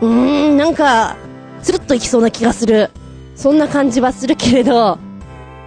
[0.00, 1.16] うーん、なんか、
[1.64, 2.90] つるっといきそうな気がする。
[3.34, 4.98] そんな感じはするけれど、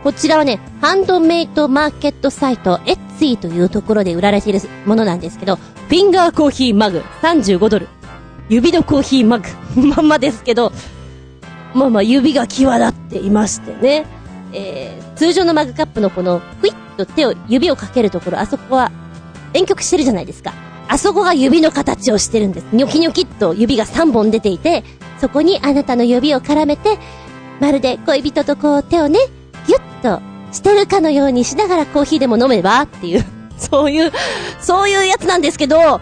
[0.04, 7.88] こちらはね、ハンドメイトマーケットサイト、エッツィというところで売られているものなんですけど、フィンガーコーヒーマグ、35ドル。
[8.48, 10.72] 指のコーヒーマグ、 まんまですけど、
[11.74, 14.06] まあまあ指が際立っていましてね。
[14.54, 18.92] えー、通常のマグカップのこの、クイッと手を、指をかけるところ、あそこは、
[19.54, 20.54] 遠曲してるじゃないですか。
[20.88, 22.68] あそこが指の形をしてるんです。
[22.72, 24.84] ニョキニョキっと指が3本出ていて、
[25.19, 26.97] そこにあなたの指を絡めて、
[27.60, 29.19] まるで恋人とこう手をね、
[29.67, 33.25] ギュッとしてるかのようにしながらコーヒーでも飲めばっていう、
[33.58, 34.12] そういう、
[34.60, 35.99] そういうやつなんですけど、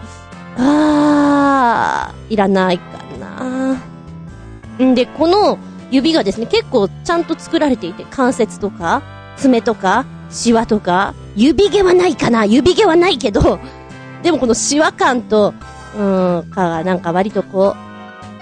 [0.58, 2.84] あー、いらないか
[3.18, 3.76] な。
[4.84, 5.58] んで、この
[5.90, 9.02] 指がですね、結構ちゃんと作られていて、関節とか、
[9.36, 13.58] 爪とか、シワとか、指毛はないかな指毛はないけど、
[14.22, 15.54] でもこのシワ感と、
[15.96, 17.85] うーん、かがなんか割とこう、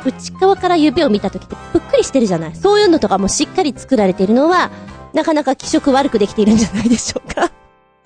[0.05, 4.71] 内側から指を見た時ってぷっくりしてるじゃないそういうのとかもしっかり作られてるのは、
[5.13, 7.51] なかなか気色悪くできているんじゃないでしょうか。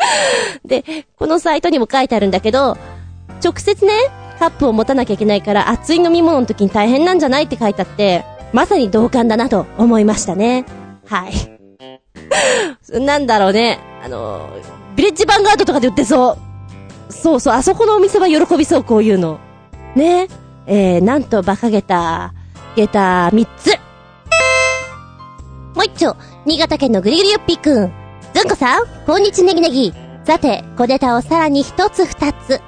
[0.65, 0.85] で、
[1.17, 2.77] このサイトにも書いてあるんだけど、
[3.43, 3.93] 直接ね、
[4.39, 10.65] カップを持たなきゃいけないから熱い飲み物の時に大変なんじゃないって書いてあって、まさに同感だなと思いましたね。
[11.07, 11.59] はい。
[13.01, 13.79] なんだろうね。
[14.05, 14.49] あの、
[14.97, 16.39] ビレッジヴァンガードとかで売ってそ
[17.11, 17.13] う。
[17.13, 19.39] そうそう、あそこのお店は喜びそう、こういうの。
[19.95, 20.29] ね。
[20.71, 22.35] えー、なんと馬鹿げた、
[22.77, 23.71] げた3つ。
[25.75, 27.93] もう一丁、新潟県のぐりぐりよっぴーくん。
[28.35, 29.95] ずんこさん、こんにちねぎねぎ。
[30.25, 32.61] さて、小ネタをさらに一つ二つ。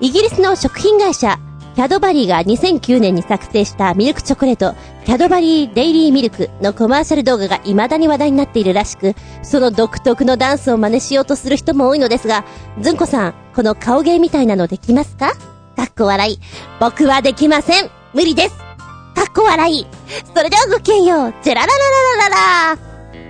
[0.00, 1.38] イギリスの食品会社、
[1.74, 4.74] キャドバリーが2009年に作成したミルクチョコレート、
[5.06, 12.44] キャドバリーデイリーミルクのコマーシャル動画が未だに話題になっているらしく、その独特のダンスを真似しようとする人も多いのですが、
[12.80, 15.32] ずんこさん、この顔芸みたいなのできますか？
[15.78, 16.40] かっこ笑い。
[16.80, 17.90] 僕はできません。
[18.12, 18.56] 無理です。
[19.14, 19.86] かっこ笑い。
[20.34, 21.34] それではごきげんよう。
[21.40, 21.72] ジェラララ
[22.18, 22.78] ララララ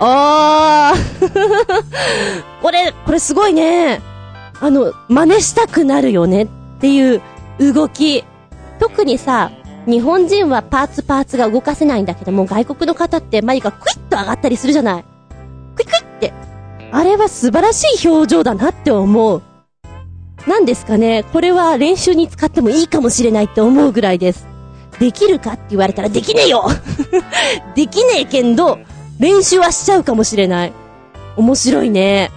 [0.00, 1.82] あー。
[2.62, 4.00] これ、これすごいね。
[4.62, 6.48] あの、真似したくなるよねっ
[6.80, 7.20] ていう
[7.58, 8.24] 動き。
[8.80, 9.50] 特にさ、
[9.86, 15.04] 日本人はパーツパーツが動かせないんだけども、外国の方って眉がクイッと上がったりするじゃない。
[15.76, 16.32] クイクイって。
[16.92, 19.42] あれは素晴らしい表情だなって思う。
[20.48, 24.46] 何ですかね、これは練習に使ってもいいかもしれないって思うぐらいです。
[24.98, 26.66] できるかって言われたらできねえよ
[27.76, 28.78] できねえけど、
[29.18, 30.72] 練習はしちゃうかもしれない。
[31.36, 32.30] 面白いね。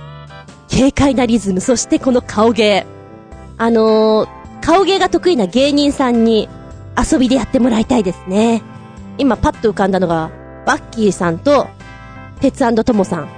[0.70, 2.86] 軽快なリズム、そしてこの顔芸。
[3.58, 4.30] あのー、
[4.62, 6.50] 顔芸が得意な芸人さんに
[6.98, 8.62] 遊びでやってもらいたいですね。
[9.18, 10.32] 今パッと浮かんだのが、
[10.66, 11.68] バッキーさんと、
[12.42, 13.30] 鉄トモさん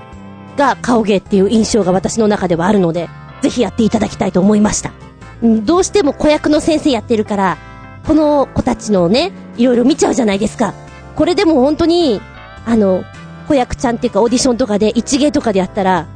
[0.57, 3.07] が顔芸っていう印象が私の中ではあるので、
[3.43, 4.93] ぜひやっていただきたいと思いました。
[5.43, 7.57] どうしても子役の先生やってるから、
[8.07, 10.73] この子たちのね、いろいろ見ちゃうじゃないですか。
[11.17, 12.21] これでも本当に、
[12.65, 13.03] あの、
[13.49, 16.07] 子役ちゃんっていうかオーディションとかで一芸とかでやったら、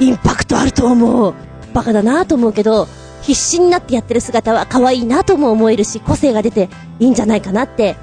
[0.00, 1.34] インパクトあると思う。
[1.72, 2.88] バカだなと思うけど、
[3.22, 6.68] 必死になってやってる姿は可愛いなとも思えるし、個性が出て
[6.98, 7.94] いいんじゃないかなって、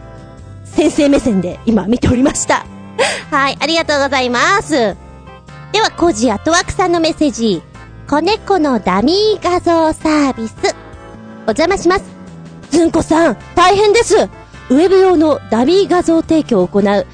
[0.63, 2.65] 先生目線で今見ておりました。
[3.29, 4.95] はい、ありがとうございます。
[5.73, 7.68] では、コージアトワークさんのメッセージ。
[8.09, 10.55] 子猫のダミー画像サービス。
[11.45, 12.05] お邪魔します。
[12.71, 14.27] ずんこさん、大変です。
[14.71, 17.05] ウェブ用のダミー画像提供を行う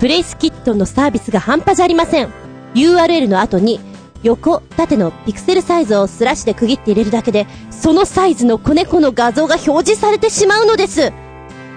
[0.00, 2.32] プレイスキットのサービスが半端じゃありません。
[2.74, 3.78] URL の後に、
[4.24, 11.12] 横、縦のピクセルサイズをスラッシュで区切って入れるだけで、そのサイズの子猫の画像が表示されてしまうのです。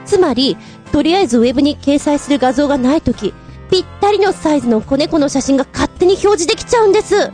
[0.06, 0.58] つまり、
[0.92, 3.36] とりあえずウェブに掲載する画像がないとき、
[3.70, 7.32] ぴったりのサイズの子猫の写真が勝手に表示できちゃうんです。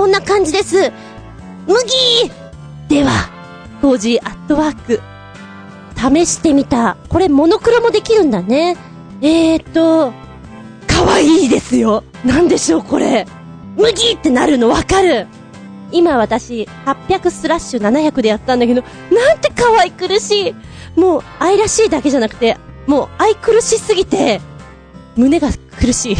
[0.00, 0.90] こんな感じです。
[1.66, 1.84] 麦
[2.88, 3.28] では、
[3.82, 5.02] 当時アットワーク、
[5.94, 6.96] 試してみた。
[7.10, 8.78] これモノクロもできるんだね。
[9.20, 10.14] えーと、
[10.86, 12.02] 可愛いいですよ。
[12.24, 13.26] なんでしょう、これ。
[13.76, 15.26] 麦ってなるのわかる。
[15.92, 18.82] 今私、800スラッシュ700でやったんだけど、
[19.14, 20.54] なんて可愛苦し
[20.96, 20.98] い。
[20.98, 24.40] もう、愛らしいだけじゃなくて、もう愛苦しすぎて、
[25.16, 25.48] 胸が
[25.80, 26.16] 苦しい。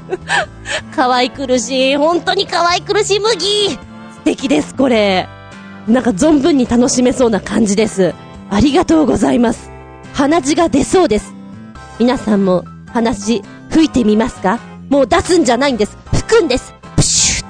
[0.94, 1.96] 可愛苦しい。
[1.96, 3.78] 本当に可愛苦しい麦素
[4.24, 5.28] 敵です、これ。
[5.88, 8.14] なんか存分に楽しめそうな感じです。
[8.50, 9.70] ありがとうございます。
[10.12, 11.32] 鼻血が出そうです。
[11.98, 14.58] 皆さんも鼻血吹いてみますか？
[14.88, 15.96] もう出すんじゃないんです。
[16.12, 16.74] 吹くんです。
[16.96, 17.48] プシュッ。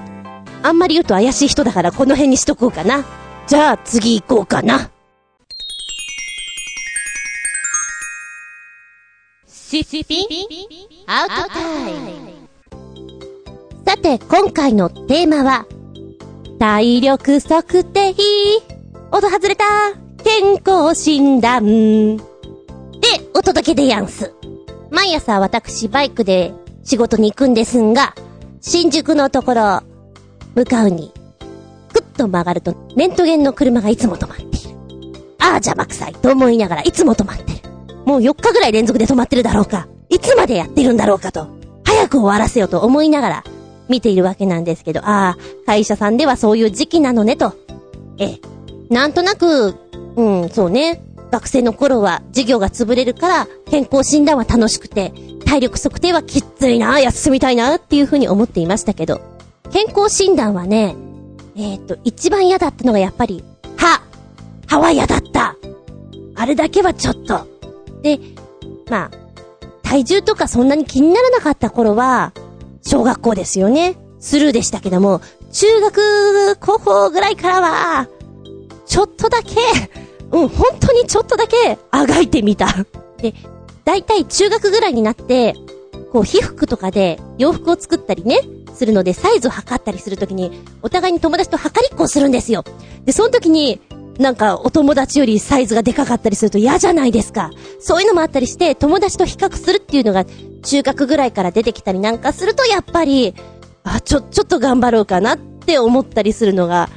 [0.63, 3.05] あんまり言うと怪しい人だからこの辺にしとこうかな。
[3.47, 4.91] じゃあ次行こうかな。
[9.71, 10.27] シシピン
[11.07, 12.49] アウトタイム。
[13.87, 15.64] さて、今回のテーマは、
[16.59, 18.16] 体力測定。
[19.12, 19.64] 音外れた。
[20.25, 22.16] 健康診断。
[22.16, 22.25] で、
[23.33, 24.35] お届けでやんす。
[24.91, 26.53] 毎朝私バイクで
[26.83, 28.16] 仕事に行くんですが、
[28.61, 29.83] 新宿のところ、
[30.57, 31.12] 向かうに、
[31.93, 34.51] くっと曲がると、レントゲンの車がいつも止まっている。
[35.39, 37.70] ああ、邪魔くさいと思いながらいつも止まってる。
[38.11, 39.87] もう4日ぐらい連続で止まってるだろうか。
[40.09, 41.47] いつまでやってるんだろうかと。
[41.85, 43.45] 早く終わらせようと思いながら、
[43.89, 47.55] 見ているわけなんですけど、ああ、会社さんではそういう時期なのねと。
[48.19, 48.41] ええ。
[48.89, 49.77] なんとなく、
[50.17, 51.05] うん、そうね。
[51.31, 55.13] 学生の頃は授業が潰れるから健康診断は楽しくて、
[55.45, 59.21] 体力測定はきっついな、休みたいなっていう風に思っていましたけど、
[59.71, 60.97] 健康診断はね、
[61.55, 63.45] えっ、と、一番嫌だったのがやっぱり、
[63.77, 64.03] 歯
[64.67, 65.55] 歯は嫌だった
[66.35, 67.60] あれだけはちょっと。
[68.03, 68.19] で、
[68.89, 69.11] まあ、
[69.83, 72.33] 体重とかそんなに気にならなかった頃は、
[72.83, 73.97] 小学校ですよね。
[74.19, 75.21] スルーでしたけども、
[75.53, 78.09] 中学、高校ぐらいからは、
[78.87, 79.57] ちょっとだけ、
[80.31, 82.67] うん、本当にちょっとだけ、あがいてみた。
[83.19, 83.35] で、
[83.85, 85.55] だいたい中学ぐらいになって、
[86.13, 88.41] こう、皮膚とかで洋服を作ったりね、
[88.75, 92.65] するので、サイズを測ったりするときに、お互いに友達と測りっこをするんですよ。
[93.05, 93.81] で、その時に、
[94.19, 97.51] なんか、お友達よりサイズがでかかったりすると嫌じゃないですか。
[97.79, 100.25] そういうのもあったりして、友達と比較するっていうのが、
[100.63, 103.35] 中学ぐらいから出てきたりなんかすると、やっぱり、
[103.83, 106.91] あ、ちょ、ちょっと頑張ろうかなって思ったりするのが、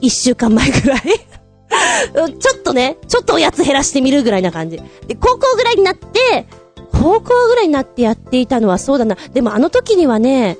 [0.00, 1.00] 一週間前ぐらい
[2.38, 4.76] ちょっとね、ちょっとおやつ減らしてみるぐらいな感じ。
[5.06, 6.46] で、高校ぐらいになって、
[6.92, 9.16] 高校ぐらいになってやっていたのはそうだな。
[9.32, 10.58] でもあの時にはね、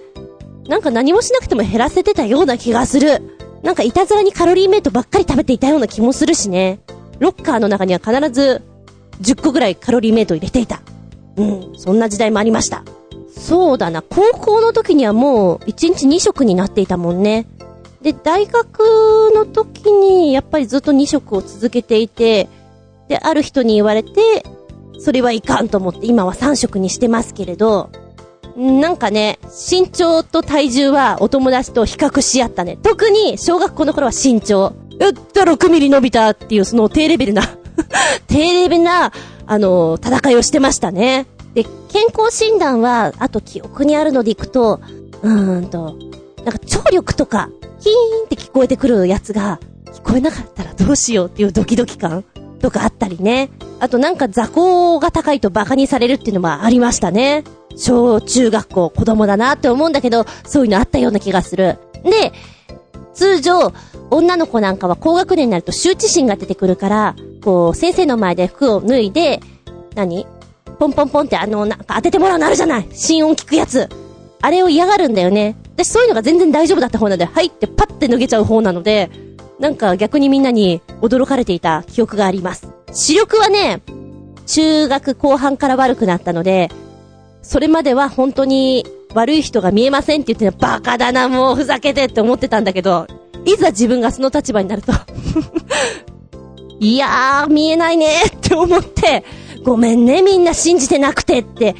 [0.68, 3.22] なんか何もしなくても減らせてたような気がする。
[3.62, 6.80] なんかいたずらにカロリーメイトばっかり食べていたような気もするしね。
[7.18, 8.62] ロッカーの中には必ず
[9.22, 10.82] 10個ぐらいカロリーメイト入れていた。
[11.36, 12.82] うん、そんな時代もありました。
[13.36, 17.46] そうだな、高校の時にはもう1日2食になっていたもんね。
[18.02, 22.48] で、大学の時にやっぱりずっと2食を続けていて、
[23.08, 24.44] で、ある人に言われて、
[24.98, 27.90] それはいかんと思って今は3食にしてますけれど、
[28.56, 29.38] なんかね、
[29.70, 32.78] 身長と体重はお友達と比較し合ったね。
[32.82, 34.74] 特に小学校の頃は身長。
[34.98, 37.42] やった6ミリ伸びたっていうその低レベルな
[38.28, 39.12] 低レベルな、
[39.46, 41.26] あの、戦いをしてましたね。
[41.52, 44.80] で、健康診断は、あと記憶にあるのでいくと、
[45.22, 45.96] うーんと、
[46.44, 47.50] なんか聴力とか、
[47.80, 49.60] キーンって聞こえてくるやつが、
[49.92, 52.24] 聞こえなかったらどうしようっていうドキドキ感
[52.60, 53.50] とかあったりね。
[53.80, 57.44] あとなんか座高が高いと馬鹿にされるっていうのもありましたね。
[57.76, 61.78] 小中学校子供だなって思うんだけど、そういうのあったような気がする。
[62.04, 62.32] で、
[63.12, 63.72] 通常、
[64.10, 69.40] 女の子なんかは高学年になると羞恥心が出てくるから、こう、先生の前で服を脱いで、
[69.94, 70.26] 何？
[70.78, 72.88] ポンポンポンってあの、なんか当ててもらうのあるじゃない？
[72.92, 73.88] 心音聞くやつ。
[74.42, 75.56] あれを嫌がるんだよね。
[75.74, 79.10] 私そういうのが全然大丈夫だった方なので、はいってパッて脱げちゃう方なので、
[79.58, 82.68] なんか逆にみんなに驚かれていた記憶があります。
[82.92, 83.82] 視力はね、
[84.46, 86.70] 中学後半から悪くなったので、
[87.42, 93.06] それまでは本当に悪い人が見えませんって言ってバカだな、もうふざけてって思ってたんだけど、
[93.44, 94.92] いざ自分がその立場になると
[96.80, 99.24] いやー、見えないねって思って、
[99.64, 101.74] ごめんね、みんな信じてなくてって、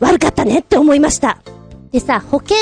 [0.00, 1.38] 悪かったねって思いました。
[1.92, 2.56] でさ、保険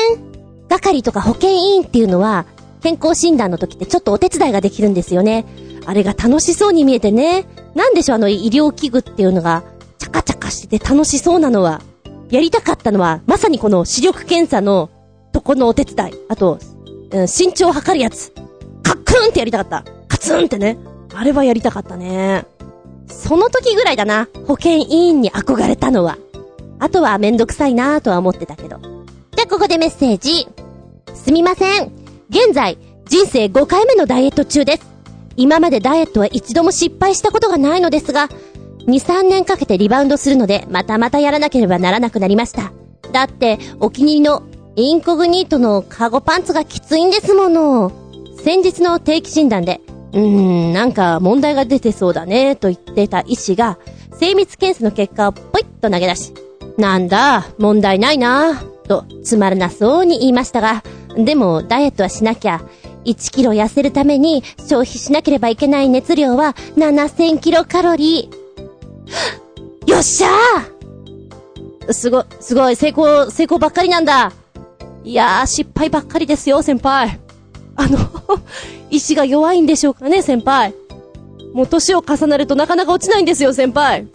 [0.68, 2.44] 係とか保険委員っていうのは、
[2.80, 5.44] 健康診断の時ってちょっとお手伝いができるんですよね。
[5.86, 7.46] あれが楽しそうに見えてね。
[7.74, 9.62] なんでしょう、あの医療器具っていうのが、
[9.98, 11.80] チャカチャカしてて楽しそうなのは。
[12.30, 14.88] やりたかったのは、まさにこの視力検査の
[15.32, 16.12] とこのお手伝い。
[16.28, 16.58] あと、
[17.10, 18.32] うん、身長を測るやつ。
[18.82, 19.90] カックンってやりたかった。
[20.08, 20.78] カツンってね。
[21.12, 22.46] あれはやりたかったね。
[23.08, 24.28] その時ぐらいだな。
[24.46, 26.18] 保険委員に憧れたのは。
[26.78, 28.78] あとはめんどくさいなぁとは思ってたけど。
[28.78, 30.48] じゃあ、ここでメッセージ。
[31.14, 31.99] すみません。
[32.30, 34.86] 現在、人生5回目のダイエット中です。
[35.36, 38.28] 今までダイエットは一度も失敗したことがないのですが、
[38.86, 42.72] 2、3年かけてリバウンドするので、またまたやらなければならなくなりました。
[43.10, 44.44] だって、お気に入りの
[44.76, 47.90] インコグニートのカゴパンツがきついんですもの。
[48.44, 49.80] 先日の定期診断で、
[50.12, 53.76] うーん、なんか問題が出てそうだね、と言ってた医師が、
[54.12, 56.32] 精密検査の結果をポイッと投げ出し、
[56.78, 60.84] なんだ、問題ないな、とつまらなそうに言いましたが、
[61.16, 62.60] でも、ダイエットはしなきゃ。
[63.04, 69.90] 1キロ痩せるために消費しなければいけない熱量は7000キロカロリー。
[69.90, 74.32] よっしゃーすご、すごい、成功、成功ばっかりなんだ。
[75.02, 77.18] いやー、失敗ばっかりですよ、先輩。
[77.76, 77.98] あの
[78.90, 80.74] 意志が弱いんでしょうかね、先輩。
[81.54, 84.06] もう年を重ねるとなかなか落ちないんですよ、先輩。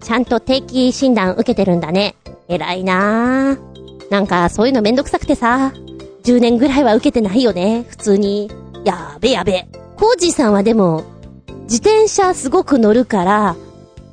[0.00, 2.14] ちゃんと定期診断受けてるんだね。
[2.48, 4.10] 偉いなー。
[4.10, 5.72] なんか、そういうのめんどくさくてさ。
[6.28, 8.50] 10年ぐらいは受けてないよね、普通に。
[8.84, 9.66] やべやべ。
[9.96, 11.04] コージーさんはでも、
[11.62, 13.56] 自転車すごく乗るから、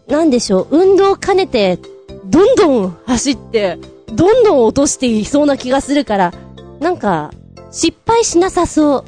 [0.08, 1.78] なんでしょう、運動兼ねて、
[2.26, 3.78] どんどん走って、
[4.14, 6.34] どんどん落としていそうな気がするから、
[6.80, 7.32] なんか、
[7.70, 9.04] 失敗しなさそ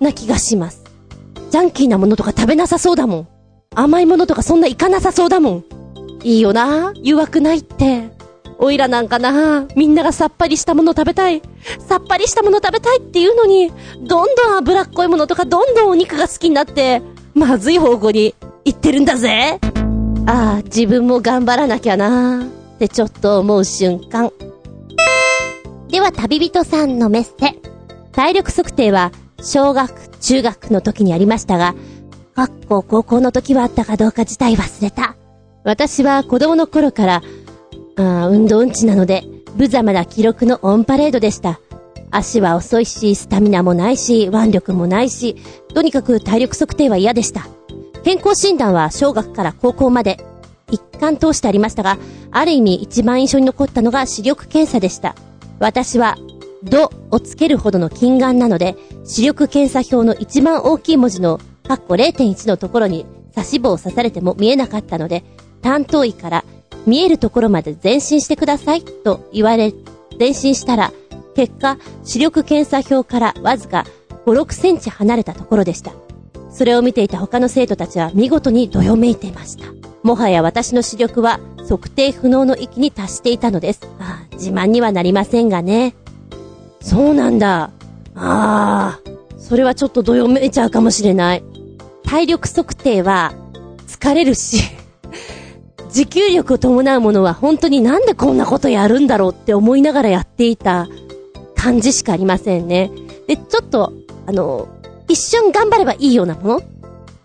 [0.00, 0.84] うな気がします。
[1.50, 3.28] ジャンキーなものとか食べなさそうだもん。
[3.74, 5.64] 甘いものとかそんないかなさそうだもん。
[6.22, 8.19] いいよな誘惑ないって。
[8.62, 11.40] おいらなんかな、みんながさっぱりしたもの食べたい。
[11.88, 13.72] さっぱりしたもの食べたいっていうのに、
[14.06, 17.00] どんどん脂っこいものとかどんどんお肉が好きになって、
[17.34, 18.34] まずい方向に
[18.66, 19.58] 行ってるんだぜ。
[20.26, 24.30] ああ、自分も頑張らなきゃなってちょっと思う瞬間。
[25.88, 27.58] では旅人さんのメッセ。
[28.12, 29.10] 体力測定は
[29.42, 31.74] 小学、中学の時にありましたが、
[32.36, 35.16] 学校、高校の時はあったかどうか自体忘れた。
[35.64, 37.22] 私は子供の頃から、
[37.96, 39.24] ああ運動音痴なので、
[39.56, 41.60] 無様な記録のオンパレードでした。
[42.10, 45.36] 足は遅いし、スタミナもないし、腕力もないし、
[45.74, 47.46] とにかく体力測定は嫌でした。
[48.02, 50.18] 健康診断は小学から高校まで
[50.70, 51.98] 一貫通してありましたが、
[52.30, 55.14] ある意味一番印象に残ったのが視力検査でした。
[55.58, 56.16] 私は、
[56.62, 65.24] 度をつけるほどの近眼なので、視力検査表の一番大きい文字の、カッコ0.1のところに差し棒を刺されても見えなかったので、
[65.62, 66.44] 担当医から
[66.86, 69.72] 見えるところまで前進してくださいと言われ、
[70.18, 70.92] 前進したら、
[71.34, 73.86] 結果、視力検査表からわずか
[74.26, 75.92] 5、6センチ離れたところでした。
[76.50, 79.64] それを見ていた他の生徒たちは見事にどよめいていました。
[80.02, 83.80] もはや私の視力は測定不能の域に達していたのです。
[83.98, 85.94] ああ自慢にはなりませんがね。
[86.80, 87.70] そうなんだ。
[88.14, 89.00] ああ、
[89.38, 91.44] それはちょっとどよめいちゃうかもしれない。
[92.04, 93.32] 体力測定は
[93.86, 94.62] 疲れるし
[95.92, 100.88] 持久力を伴うものは本当になんでこんなことやるんだろうって思いながらやっていた
[101.56, 102.90] 感じしかありませんね。
[103.26, 103.92] で、ちょっと、
[104.26, 104.68] あの、
[105.08, 106.62] 一瞬頑張ればいいようなもの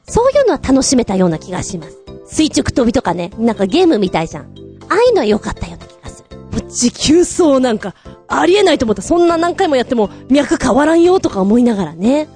[0.07, 1.97] そういうのは楽しめたような気がします。
[2.27, 4.43] 垂直飛びとかね、なんかゲームみたいじゃん。
[4.89, 6.37] ああいうのは良かったような気がする。
[6.37, 7.93] もう持久走なんか、
[8.27, 9.01] ありえないと思った。
[9.01, 12.27] そんな何回もやっても脈変わらんよとか思いながらね。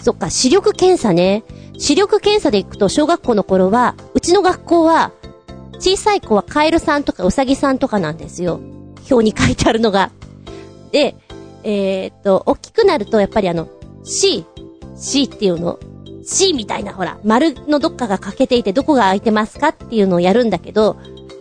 [0.00, 1.44] そっか、視力検査ね。
[1.78, 5.12] 視力検査で行くと小学校の頃は、うちの学校は、
[5.78, 8.60] 小さい子はカエルさんとかウサギさんとかなんですよ。
[9.10, 10.10] 表に書いてあるのが。
[10.92, 11.16] で、
[11.62, 13.68] えー、っと、大きくなるとやっぱりあの、
[14.04, 14.44] C、
[14.96, 15.78] C っていうの
[16.24, 20.96] C みたいなほら、丸のどっかが欠けていてどこが空いてますかっていうのをやるんだけど、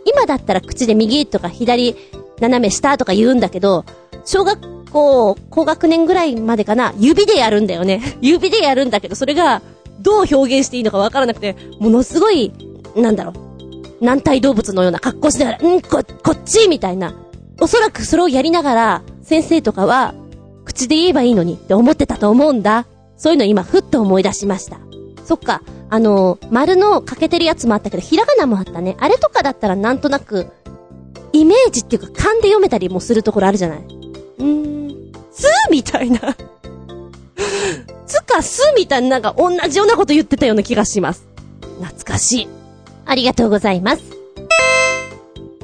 [0.06, 1.96] 今だったら口で右とか左、
[2.40, 3.84] 斜め下とか言うんだけど、
[4.26, 8.02] 小学校、高学年ぐらいまでかな、指でやるんだよね。
[8.22, 9.62] 指でやるんだけど、それが、
[10.02, 12.52] どう表現していいのかわからなくて、ものすごい、
[12.96, 13.55] なんだろう、
[14.02, 17.14] 軟体動物のような格好しながら、んこ、こっちみたいな。
[17.62, 20.14] おそらくそれをやりながら、先生とかは、
[20.66, 22.86] 口で言えばいいのにって思ってたと思うんだ。
[23.18, 24.78] そういうの今ふっと思い出しました。
[25.24, 28.98] そっか、あの、丸の欠けてるやつもあったけど、ひらがなもあったね。
[29.00, 30.48] あれとかだったらなんとなく、
[31.32, 36.20] イメージっていうか勘で読めたりもするところあるじゃないうーん、つみたいな
[38.08, 41.28] つかすみたいななんか同じようなこと言ってたような気がします。
[41.82, 42.55] 懐かしい。
[43.06, 44.04] ありがとうございます。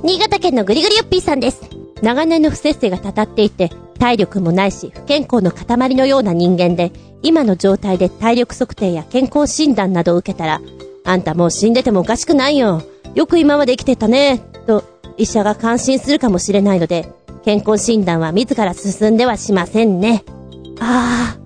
[0.04, 1.62] 新潟県のぐりぐりよっぴーさんです。
[2.02, 3.70] 長年の不節制がたたっていて、
[4.00, 10.62] 体力もないし、不健康の塊のような人間で、今の状態で体力測定や健康診断などを受けたら、
[11.04, 12.82] あんたもう死んでてもおかしくないよ。
[13.14, 14.40] よく今まで生きてたね。
[14.66, 14.84] と、
[15.18, 17.08] 医者が感心するかもしれないので、
[17.44, 20.24] 健康診断は自ら進んではしませんね。
[20.80, 21.42] ああ。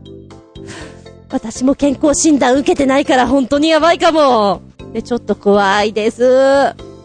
[1.30, 4.62] 私も健康診断受けてないから本当にやばいかも。
[4.96, 6.24] で、ちょっと怖いです。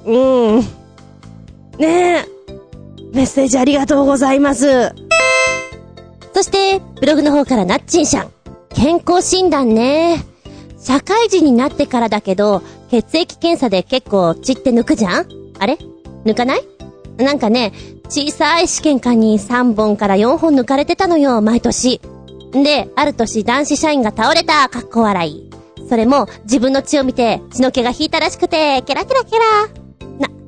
[0.07, 0.61] うん。
[1.76, 2.24] ねえ。
[3.12, 4.95] メッセージありがとうございます。
[6.32, 8.30] そして、ブログの方からなっちんしゃん。
[8.68, 10.24] 健康診断ね。
[10.78, 12.62] 社会人になってからだけど、
[12.93, 15.26] 血液検査で結構血って抜くじゃん？
[15.59, 15.76] あれ？
[16.24, 16.62] 抜かない？
[17.16, 17.72] なんかね、
[18.05, 22.01] 小さい試験管に3本から4本抜かれてたのよ、毎年。
[22.53, 25.51] で、ある年男子社員が倒れた、かっこ笑い。
[25.91, 29.68] それも自分の血を見て血の気が引いたらしくて、ケラケラケラ。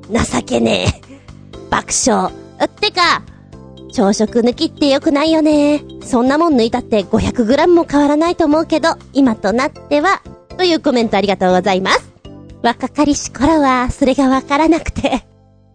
[0.09, 1.01] な、情けねえ。
[1.69, 2.31] 爆笑。
[2.63, 3.23] ってか、
[3.91, 5.83] 朝食抜きって良くないよね。
[6.01, 10.21] そんなもん抜いたって 500g も変わらないと思うけど、今となっては、
[10.57, 12.09] というコメントありがとうございます。
[12.63, 15.25] 若かりし頃は、それがわからなくて、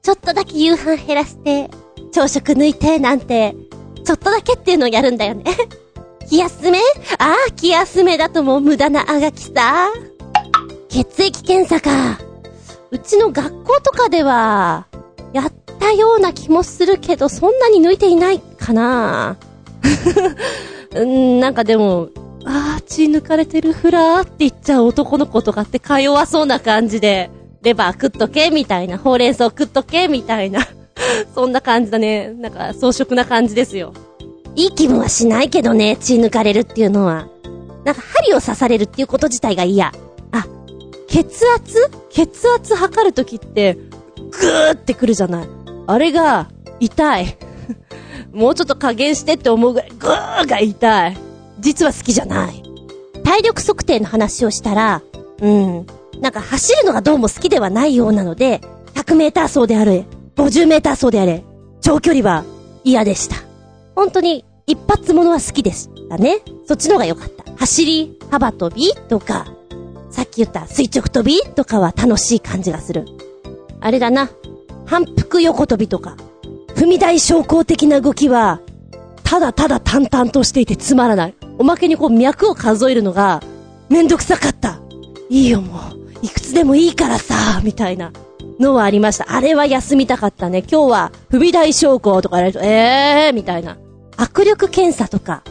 [0.02, 1.68] ちょっとだけ夕飯減らして、
[2.10, 3.54] 朝食抜いて、なんて、
[4.02, 5.44] ちょっとだけっていうのをやるんだよね。
[6.28, 6.78] 気休め？
[7.18, 9.90] ああ、気休めだともう無駄なあがきさ。
[10.88, 12.18] 血液検査か。
[12.90, 14.86] うちの学校とかでは、
[15.32, 19.36] やったような気もするけど、そんなに抜いていないかな
[20.94, 22.08] うん、なんかでも、
[22.44, 27.30] ああ、血抜かれてるふらーって言っちゃう男の子とかってか弱そうな感じで、
[27.62, 30.66] レバー食っとけ、みたいな、ほうれん草食っとけ、みたいな。
[31.34, 32.34] そんな感じだね。
[32.34, 33.92] なんか、装飾な感じですよ。
[34.58, 37.28] いい気分はしないけどね、血抜かれるっていうのは。
[37.84, 39.92] なんか、針を刺されるっていうこと自体が嫌。
[40.32, 40.46] あ、
[41.06, 41.88] 血圧？
[42.10, 45.48] 血圧測るときって、ぐーってくるじゃない。
[45.86, 46.50] あれが、
[46.80, 47.38] 痛い。
[48.34, 51.16] もうちょっと加減してって思うぐらい、グーが痛い。
[51.60, 52.60] 実は好きじゃない。
[53.22, 55.02] 体力測定の話をしたら、
[55.40, 55.86] うん。
[56.20, 58.60] なんか走るのがどうも好きではないようなので、
[58.94, 60.04] 100メーター走であれ、
[60.34, 61.44] 50メーター走であれ、
[61.80, 62.42] 長距離は
[62.82, 63.36] 嫌でした。
[63.94, 66.42] 本当に一発物は好きでしたね。
[66.66, 67.50] そっちの方が良かった。
[67.56, 69.46] 走り、幅跳びとか、
[70.10, 73.06] さっき言った垂直跳びとかは楽しい感じがする。
[73.80, 74.28] あれだな。
[74.84, 76.16] 反復横跳びとか、
[76.76, 78.60] 踏み台昇降的な動きは、
[79.24, 81.34] ただただ淡々としていてつまらない。
[81.56, 83.42] おまけにこう脈を数えるのが、
[83.88, 84.80] めんどくさかった。
[85.30, 85.80] いいよも
[86.22, 86.26] う。
[86.26, 88.12] いくつでもいいからさ、みたいな
[88.60, 89.34] のはありました。
[89.34, 90.58] あれは休みたかったね。
[90.58, 93.78] 今日は、踏み台昇降とかやると、ええー、みたいな。
[94.18, 95.42] 握力検査とか、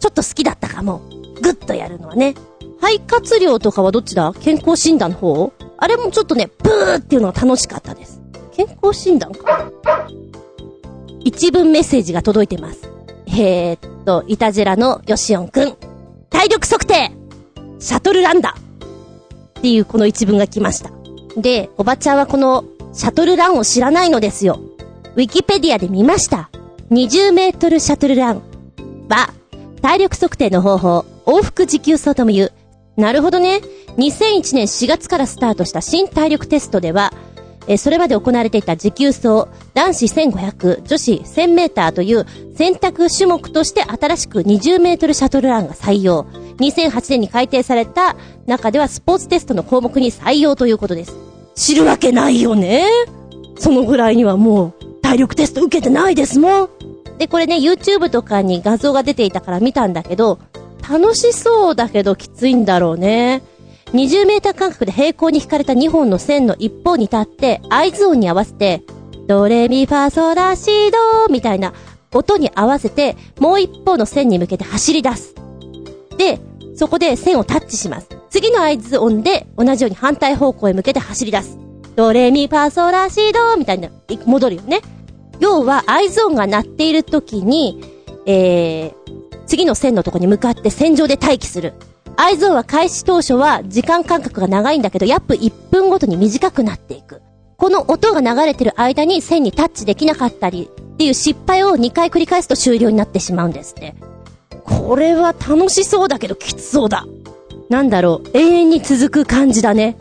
[0.00, 1.02] ちょっと好きだったかも。
[1.42, 2.34] ぐっとやるのはね。
[2.80, 4.32] 肺活量とかはどっちだ？
[4.40, 5.52] 健康診断の方？
[5.76, 8.22] あれもちょっとね、ブーっていうのが楽しかったです。
[8.52, 9.70] 健康診断か
[11.20, 12.88] 一文メッセージが届いてます。
[13.26, 15.76] えー、っと、イタジェラのヨシオンくん。
[16.30, 17.12] 体力測定
[17.78, 18.54] シャトルランだ
[19.58, 20.90] っていうこの一文が来ました。
[21.36, 24.60] で、おばちゃんはこのシャトルランを知らないのですよ。
[25.16, 26.50] ウィキペディアで見ました。
[26.90, 28.42] 20メートルシャトルラン
[29.08, 29.32] は、
[29.82, 32.52] 体力測定の方法、往復持久走とも言う。
[32.96, 33.60] なるほどね。
[33.96, 37.12] 2001年4月からスタートした新体力テストでは、
[37.66, 42.24] えそれまで行われていた持久走、男子1500、女子1000メーターという
[42.54, 46.24] 選択種目として新しく20メートルシャトルランが採用。
[46.58, 48.16] 2008年に改定された
[48.46, 51.16] 中ではスポーツテストの項目に採用ということです。
[51.56, 52.86] 知るわけないよね。
[53.58, 56.75] そのぐらいにはもう体力テスト受けてないですもん。
[57.18, 60.38] で、これね、YouTube とかに画像が出ていたから見たんだけど、
[60.88, 63.42] 楽しそうだけどきついんだろうね。
[63.92, 68.82] 20メーター間隔で平行に引かれた2本の線の一方に立って、合図音に合わせて、
[69.26, 71.72] ドレミファソラシドみたいな
[72.12, 75.34] 音に合わせて、もう一方の線に向けて走り出す。
[76.18, 76.40] で、
[76.74, 78.08] そこで線をタッチします。
[78.30, 81.58] 次の合図音で同じように反対方向へ向けて走り出す。
[81.94, 83.88] ドレミファソラシドみたいな、
[84.26, 84.80] 戻るよね。
[85.40, 87.82] 要は合図音が鳴っている時に、
[88.26, 91.74] えー、次の線のとこに向かって線上で待機する。
[92.16, 97.22] 合図音は開始当初は時間間隔が長いんだけど、約1分ごとに短くなっていく。
[97.56, 103.94] この音が流れてる間に線にタッチできなかったりっていう失敗を2回繰り返すと終了になってしまうんですって。
[104.64, 107.06] これは楽しそうだけどきつそうだ。
[107.68, 109.96] なんだろう、永遠に続く感じだね。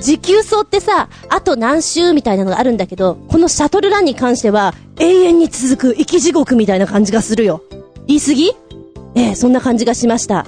[0.00, 7.62] 持久走ってさ、あと何周みたいなのがあるんだけど、このシャトルランに関しては、永遠に続く生き地獄みたいな感じがするよ。
[8.06, 8.52] 言い過ぎ？
[9.14, 10.46] ええ、そんな感じがしました。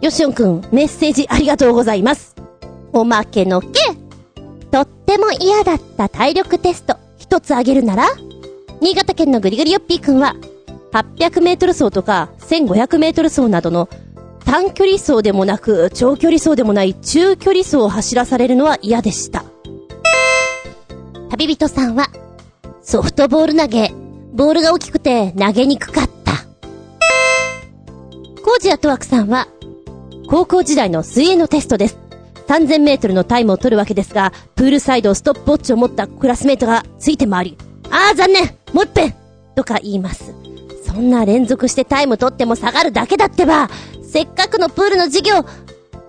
[0.00, 2.36] よしおんくん、メッセージありがとうございます。
[2.92, 3.68] おまけのけ
[4.70, 8.06] とっても嫌だった体力テスト、一つあげるなら？
[8.80, 10.36] 新潟県のぐりぐりよっぴーくんは、
[10.92, 13.88] 800メートル走とか1500メートル走などの
[14.44, 19.44] 短距離走でもなく、長距離走でもない中距離走を走らされるのは嫌でした。
[21.30, 22.08] 旅人さんは、
[22.82, 23.92] ソフトボール投げ、
[24.32, 26.32] ボールが大きくて投げにくかった。
[28.42, 29.48] コージアトワクさんは、
[30.28, 31.98] 高校時代の水泳のテストです。
[32.48, 37.58] 3000メートルのタイムを取るわけですが、プールサイドをストップウォッチを持ったクラスメートがついて回り、
[37.90, 39.14] ああ残念もう一遍
[39.54, 40.34] とか言います。
[40.86, 43.68] そんな連続してタイム取っても下がるだけだってば、
[44.10, 45.44] せっかくのプールの授業、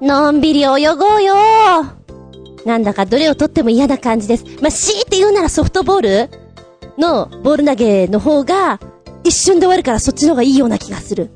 [0.02, 1.36] のんびり泳ごうよ
[2.66, 4.46] なんだかどれをとっても嫌な感じです。
[4.62, 6.30] まあ、強いて言うならソフトボール？
[6.98, 8.80] のボール投げの方が、
[9.24, 11.30] 一瞬で終わるからそっちの方がいいような気がする。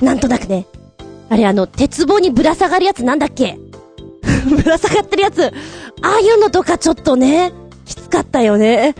[0.00, 0.66] なんとなくね。
[1.28, 3.58] あれあの、鉄棒にぶら下がるやつなんだっけ？
[4.48, 5.52] ぶら下がってるやつ。
[6.02, 7.52] ああいうのとかちょっとね、
[7.84, 8.94] きつかったよね。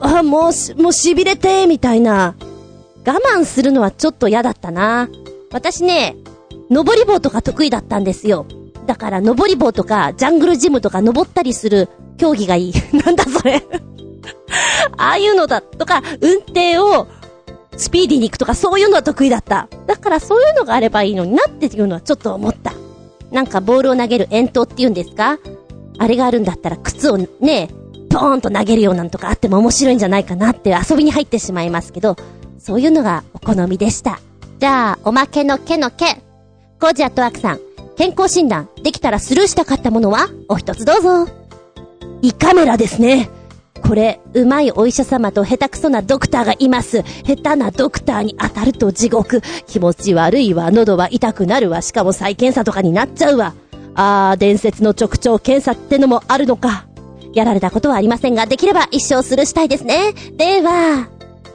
[0.00, 2.34] あ、もうし、もう痺れて、みたいな。
[3.06, 5.08] 我慢するのはちょっと嫌だったな。
[5.50, 6.16] 私ね、
[6.70, 8.46] 登り棒とか得意だったんですよ。
[8.86, 12.72] だから登り棒とか、ジャングルジムとか登ったりする競技がいい。
[13.04, 13.62] なんだそれ
[14.96, 17.06] ああいうのだとか、運転を
[17.76, 19.68] スピーディーに行くとかそういうのは得意だった。
[19.86, 22.72] だからそういうのがあればいいのになっていうのはちょっと思った。
[23.30, 25.38] なんかボールを投げる遠投って言うんですか？
[25.98, 27.68] あれがあるんだったら靴をね、
[28.10, 32.16] ポーンと投げるようなんとかあっても面白いんじゃないかなって遊びに入ってしまいますけど、
[32.58, 34.18] そういうのがお好みでした。
[34.58, 36.22] じゃあ、おまけのけのけ。
[36.80, 37.60] コージアットワークさん、
[37.96, 40.28] 健康診断、できたらスルーしたかったものは？
[40.48, 41.26] お一つどうぞ。
[42.22, 43.28] 胃カメラですね。
[43.82, 47.02] これ、うまいお医者様と下手くそなドクターがいます。
[47.24, 49.42] 下手なドクターに当たると地獄。
[49.66, 53.54] 気持ち悪いわ、喉は痛くなるわ、しかも再検査とかになっちゃうわ。
[53.96, 56.86] あー、伝説の直腸検査ってのもあるのか。
[57.34, 60.12] やられたことはありませんが、できれば一生スルーしたいですね。
[60.36, 61.08] では、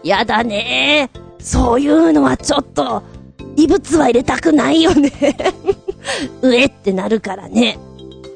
[0.04, 3.04] やだねーそういうのはちょっと、
[3.56, 5.12] 異物は入れたくないよね
[6.42, 7.78] 上ってなるからね。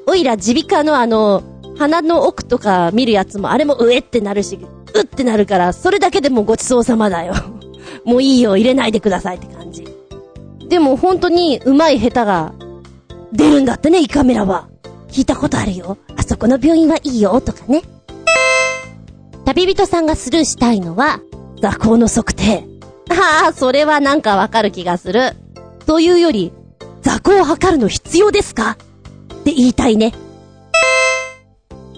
[0.06, 1.42] おいら耳鼻科のあの、
[1.76, 4.58] 鼻の奥とか見るやつもあれも上ってなるし、
[4.94, 7.34] うってなるから、それだけでもごちそうさまだよ。
[8.04, 9.86] もういいよ、入れないでくださいって感じ。
[10.68, 12.52] でも本当に上手い下手が
[13.32, 14.68] 出るんだってね、胃カメラは。
[15.10, 15.96] 聞いたことあるよ。
[16.16, 17.82] あそこの病院はいいよ、とかね。
[19.44, 21.20] 旅人さんがスルーしたいのは、
[21.62, 22.67] 座高の測定。
[23.10, 25.34] ああ、それはなんかわかる気がする。
[25.86, 26.52] というより、
[27.02, 28.72] 座高を測るの必要ですか？
[28.72, 28.76] っ
[29.44, 30.12] て言いたいね。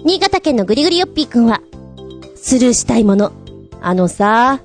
[0.03, 1.61] 新潟県のぐりぐりよっぴーくんは、
[2.35, 3.31] スルーしたいもの。
[3.81, 4.61] あのさ、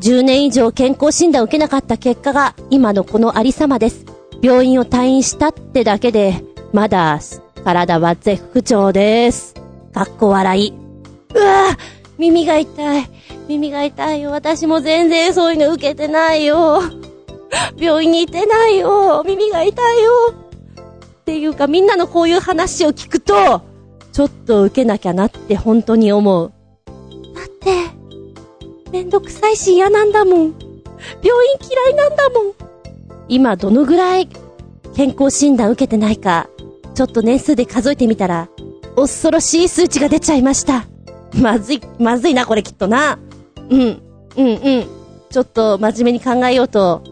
[0.00, 4.04] 10年以上健康診断を受けなかった結果が今のこのありさまです。
[4.40, 7.18] 病院を退院したってだけで、まだ
[7.64, 9.54] 体は絶不調です。
[9.92, 10.72] かっこ笑い。
[11.34, 11.78] うわぁ
[12.18, 13.10] 耳が痛い。
[13.48, 14.30] 耳が痛いよ。
[14.30, 16.82] 私も全然そういうの受けてないよ。
[17.78, 19.24] 病院に行ってないよ。
[19.26, 20.12] 耳が痛いよ。
[21.20, 23.62] っていうかみんなのこういう話を聞くと、
[24.12, 26.52] ちょっと受けなきゃなって本当に思う。
[27.34, 30.36] だって、めんどくさいし嫌なんだもん。
[30.36, 30.52] 病院
[31.68, 32.52] 嫌いなんだもん。
[33.28, 34.28] 今どのぐらい
[34.94, 36.48] 健康診断受けてないか、
[36.94, 38.48] ちょっと年数で数えてみたら、
[38.96, 40.86] 恐ろしい数値が出ちゃいました。
[41.34, 43.18] まずい、まずいな、これきっとな。
[43.70, 44.02] うん、
[44.36, 44.86] うん、うん。
[45.30, 47.02] ちょっと真面目に考えようと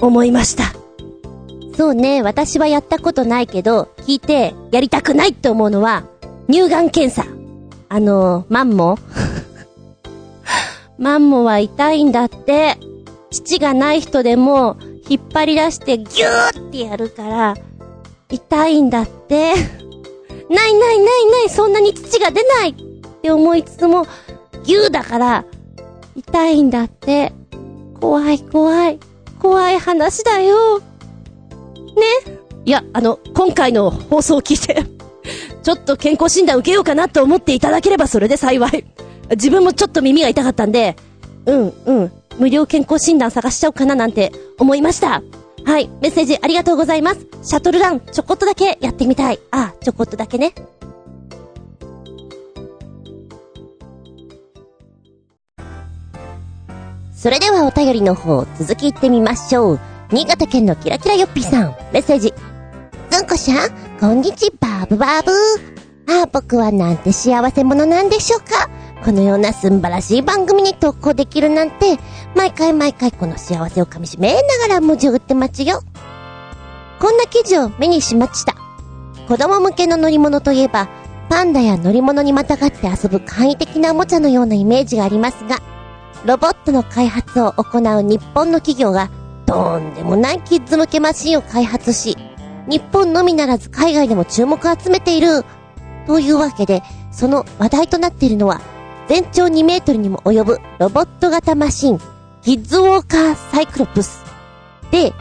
[0.00, 0.64] 思いました。
[1.76, 6.04] そうね、私はやったことないけど、聞いてやりたくないって思うのは、
[6.50, 7.24] 乳がん検査。
[7.88, 8.98] あの、マンモ
[10.98, 12.76] マンモは痛いんだって。
[13.30, 14.76] 父がない人でも、
[15.08, 17.54] 引っ張り出してギューってやるから、
[18.30, 19.54] 痛いんだって。
[20.50, 22.74] ないないないない、そんなに土が出ないっ
[23.22, 24.06] て思いつつも、
[24.64, 25.44] ギューだから、
[26.16, 27.32] 痛いんだって。
[28.00, 28.98] 怖い怖い。
[29.38, 30.80] 怖い話だよ。
[30.80, 30.84] ね？
[32.64, 34.84] いや、あの、今回の放送を聞いて
[35.62, 38.84] ちょっと健康診断受けようかなと思っていただければそれで幸い。
[39.30, 40.96] 自分もちょっと耳が痛かったんで、
[41.46, 45.22] うん、うん、無料健康診断探しちゃおうかななんて思いました。
[45.64, 47.26] はい、メッセージありがとうございます。
[47.42, 49.38] シャトルラン、ちょこっとだけやってみたい。
[49.50, 50.54] あ、ちょこっとだけね。
[57.22, 59.80] それではお便りの方、続き行ってみましょう。
[60.10, 62.34] 新潟県のキラキラよっぴーさん、メッセージ。
[63.10, 63.70] ずんこしゃん、
[64.00, 65.30] こんにちはバーブバーブ。
[66.12, 68.68] ああ、僕はなんて幸せ者なんでしょうか
[69.04, 71.96] このような素晴らしい番組に投稿できるなんて、
[72.34, 75.80] 毎回毎回この幸せを噛み締めながら文字を打って待ちよ。
[76.98, 78.56] こんな記事を目にしました。
[79.28, 80.88] 子供向けの乗り物といえば、
[81.28, 85.62] パンダや乗り物にまたがって遊ぶ簡易的なおもちゃのようなイメージがありますが、
[86.24, 89.10] ロボットの開発を行う日本の企業が、
[89.46, 92.16] とんでもないキッズ向けマシンを開発し、
[92.68, 95.44] 日本のみならず海外でも注目を集めている。
[96.06, 98.60] というわけで、その話題となっているのは、
[99.08, 102.00] 全長2メートルにも及ぶロボット型マシン、
[102.42, 104.22] キッズウォーカーサイクロプス。
[104.92, 105.12] で、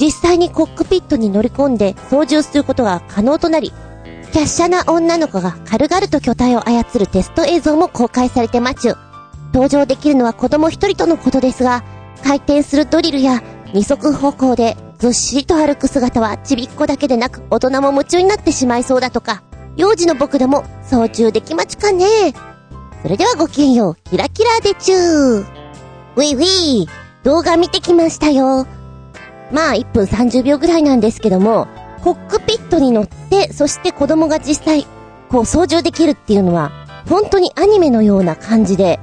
[0.00, 3.72] 実際にコックピットに乗り込んで操縦することが可能となり、
[4.32, 8.96] 華奢な女の子が軽々と巨体を操るテスト映像も公開されてまちゅ。
[9.54, 11.84] 登場できるのは子供一人とのことですが、
[12.24, 13.40] 回転するドリルや
[13.72, 19.44] 二足歩行でずっしりと歩く姿はちびっこだけでなく大人も夢中になってしまいそうだとか、
[19.76, 22.04] 幼児の僕でも操縦できまちかね
[23.02, 25.46] それではごきげんよう、キラキラでちゅー。
[26.16, 26.88] ウィウィー、
[27.22, 28.66] 動画見てきましたよ。
[29.52, 31.68] まあ、1分30秒ぐらいなんですけども、
[32.02, 34.86] コックピットに乗って、そして子供が実際、
[35.28, 36.72] こう操縦できるっていうのは、
[37.08, 38.98] 本当にアニメのような感じで、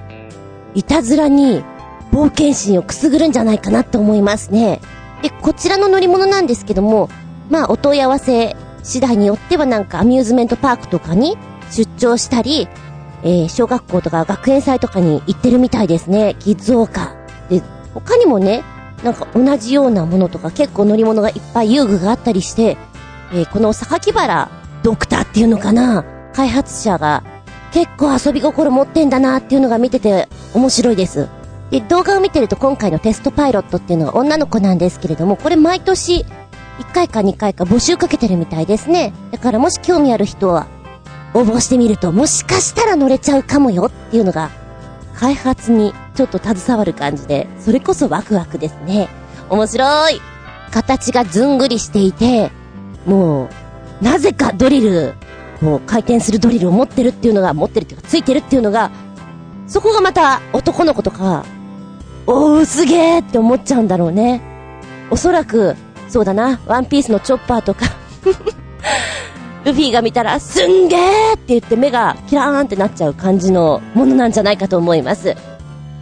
[0.76, 1.64] いたずらに
[2.12, 4.82] 冒険心をくすぐるんじゃないかなと思いますね。
[5.22, 7.10] で、こちらの乗り物なんですけども、
[7.50, 11.38] まあ、お問い合わせ次第によってはなんかアミューズメントパークとかに
[11.70, 12.68] 出張したり、
[13.24, 16.36] えー、小学校とか学園祭とかに行ってるみたいですね。
[16.40, 17.60] キッズウォーカー。
[17.60, 17.64] で、
[17.94, 18.64] 他にもね、
[19.04, 22.78] なんか同じようなものとか結構乗り物がいっぱい遊具があったりして、
[23.34, 24.50] えー、この榊原
[24.84, 26.04] ドクターっていうのかな
[26.34, 27.24] 開発者が
[27.72, 31.30] 結構遊び心持ってんだなっていうのが見てて面白いです。
[31.70, 36.26] で、動画を見てると今回のテストパイロットっていうのは女の子なんですけれども、これ毎年
[36.80, 39.14] 1回か2回か募集かけてるみたいですね。
[39.32, 40.68] だからもし興味ある人は
[41.34, 44.52] 応募してみるともしかしたら乗れちゃうかもよっていうのが
[45.16, 49.08] 開発にちょっと携わる感じで、それこそワクワクですね。
[49.50, 50.22] 面白い
[50.72, 52.52] 形がずんぐりしていて、
[53.06, 53.50] も
[54.02, 55.14] う、なぜかドリル、
[55.62, 58.92] こう、回転するドリルを持ってるっていうのが、持ってるっていうか、ついてるっていうのが、
[59.68, 61.46] そこがまた男の子とか、
[62.28, 64.42] おー、すげーって思っちゃうんだろうね。
[65.10, 65.76] おそらく、
[66.10, 67.86] そうだな、ワンピースのチョッパーとか
[69.64, 75.36] ルフィが見たら、すんげーって言って目がキラーンってなっちゃう感じのものなんじゃないかと思います。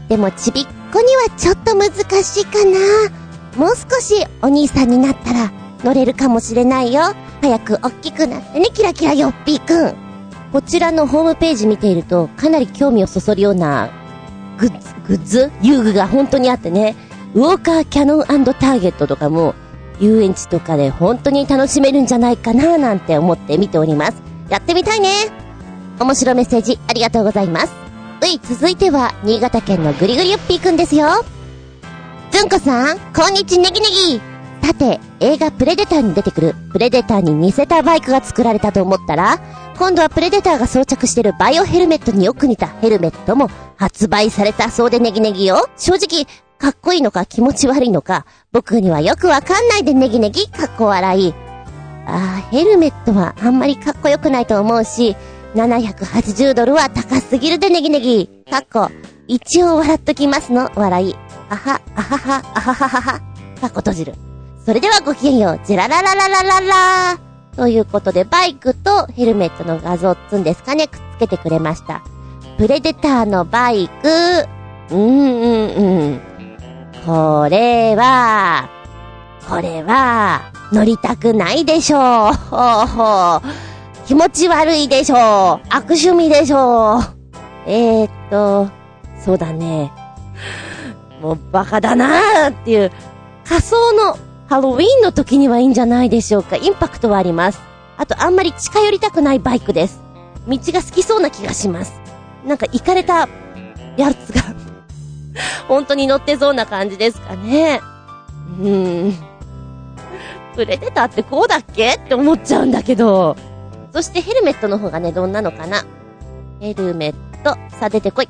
[0.07, 1.91] でもちびっこにはちょっと難
[2.23, 2.79] しいかな。
[3.57, 5.51] もう少しお兄さんになったら
[5.83, 7.01] 乗れるかもしれないよ。
[7.41, 9.95] 早く大きくなってね、キラキラよっぴーくん。
[10.51, 13.89] こちらのホームページ見ていると、かなり興味をそそるような
[14.57, 15.51] グッズ、グッズ？
[15.61, 16.95] 遊具が本当にあってね、
[17.33, 19.53] ウォーカーキャノンターゲットとかも、
[19.99, 24.21] 遊園地とかで本当に楽しめるんじゃないかななんて思って見ております。
[24.49, 25.09] やってみたいね。
[25.99, 27.73] 面白メッセージありがとうございます。
[28.21, 31.07] うい、続いては、新潟県のぐりぐりゆっぴーくんですよ。
[32.31, 34.21] ずんこさん、こんにちネギネギ。
[34.69, 39.39] さて、映画プレデターに出てくる、プレデターに似せたバイクが作られたと思ったら、
[39.79, 45.67] 今度はプレデターが装着してるバイオヘルメットによく似たヘルメットも発売されたそうでネギネギよ。
[45.75, 46.27] 正直、
[46.59, 51.33] かっこいいのか気持ち悪いのか、僕にはよくわかんないでネギネギかっこ笑い。
[52.05, 55.15] あー、ヘルメットはあんまりかっこよくないと思うし、
[55.55, 58.29] 780ドルは高すぎるでネギネギ。
[58.51, 58.91] かっこ、
[59.27, 61.15] 一応笑っときますの、笑い。
[61.49, 63.19] あは、あはは、あはははは。
[63.61, 64.28] かっこ閉じる。
[64.69, 67.19] それではごきげんよう、ジェラララララララ
[67.55, 72.03] ということで、バイクとヘルメットの画像っつんですかね、くっつけてくれました。
[72.59, 74.47] プレデターのバイク、
[74.91, 76.21] うんうんうん。
[77.03, 78.69] これは、
[79.49, 82.01] これは、乗りたくないでしょう。
[82.35, 84.05] ほうほう。
[84.05, 85.67] 気持ち悪いでしょう。
[85.71, 87.01] 悪趣味でしょう。
[87.65, 88.69] えー、っと、
[89.19, 89.91] そうだね。
[91.23, 92.91] もうバカだなーっていう、
[93.43, 94.15] 仮想の
[94.49, 96.55] ハロウィンの時にはいいんじゃないでしょうか。
[96.55, 97.61] インパクトはあります。
[97.97, 100.01] あと、あんまり近寄りたくないバイクです。
[100.47, 101.93] 道が好きそうな気がします。
[102.47, 103.29] なんか、行かれた、
[103.95, 104.41] やつが
[105.69, 107.79] 本当に乗ってそうな感じですかね。
[108.59, 109.13] うーん。
[110.55, 113.37] プレデターってこうだっけって思っちゃうんだけど。
[113.93, 115.83] そしてヘルメットの方がね、どんなのかな。
[116.59, 118.29] ヘルメット、さあ出てこい。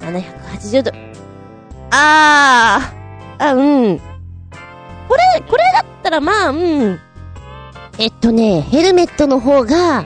[0.00, 0.92] 780度。
[1.92, 4.15] あー、あ、うん。
[5.08, 7.00] これ、これだったらまあ、うん。
[7.98, 10.04] えっとね、ヘルメットの方が、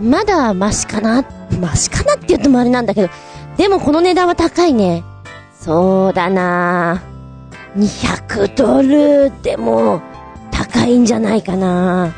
[0.00, 1.24] まだマシかな
[1.60, 3.08] マシかなって言ってもあれなんだけど、
[3.56, 5.04] でもこの値段は高いね。
[5.58, 7.02] そうだな
[7.76, 10.00] 200ドルでも
[10.52, 12.14] 高いんじゃないかな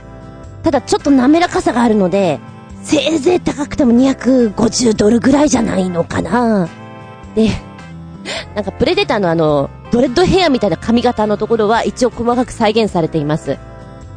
[0.62, 2.40] ただちょっと滑らかさがあるので、
[2.82, 6.68] せいぜい高くても250ドルぐらいじゃないのかな
[7.34, 7.50] で、
[8.54, 13.58] なんかプレデターのあの、ドレッドヘアみたいな髪型のところは一応細かく再現されています。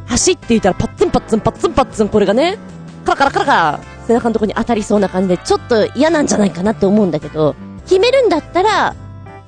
[0.06, 2.58] 走っていたらパッツンパッツンパッツンパッツンこれがね、
[3.04, 7.54] カラカラカラカラ背中のとこに当たりそうな感じでちょっと嫌なんじゃないかなって思うんだけど、
[7.84, 8.94] 決めるんだったら、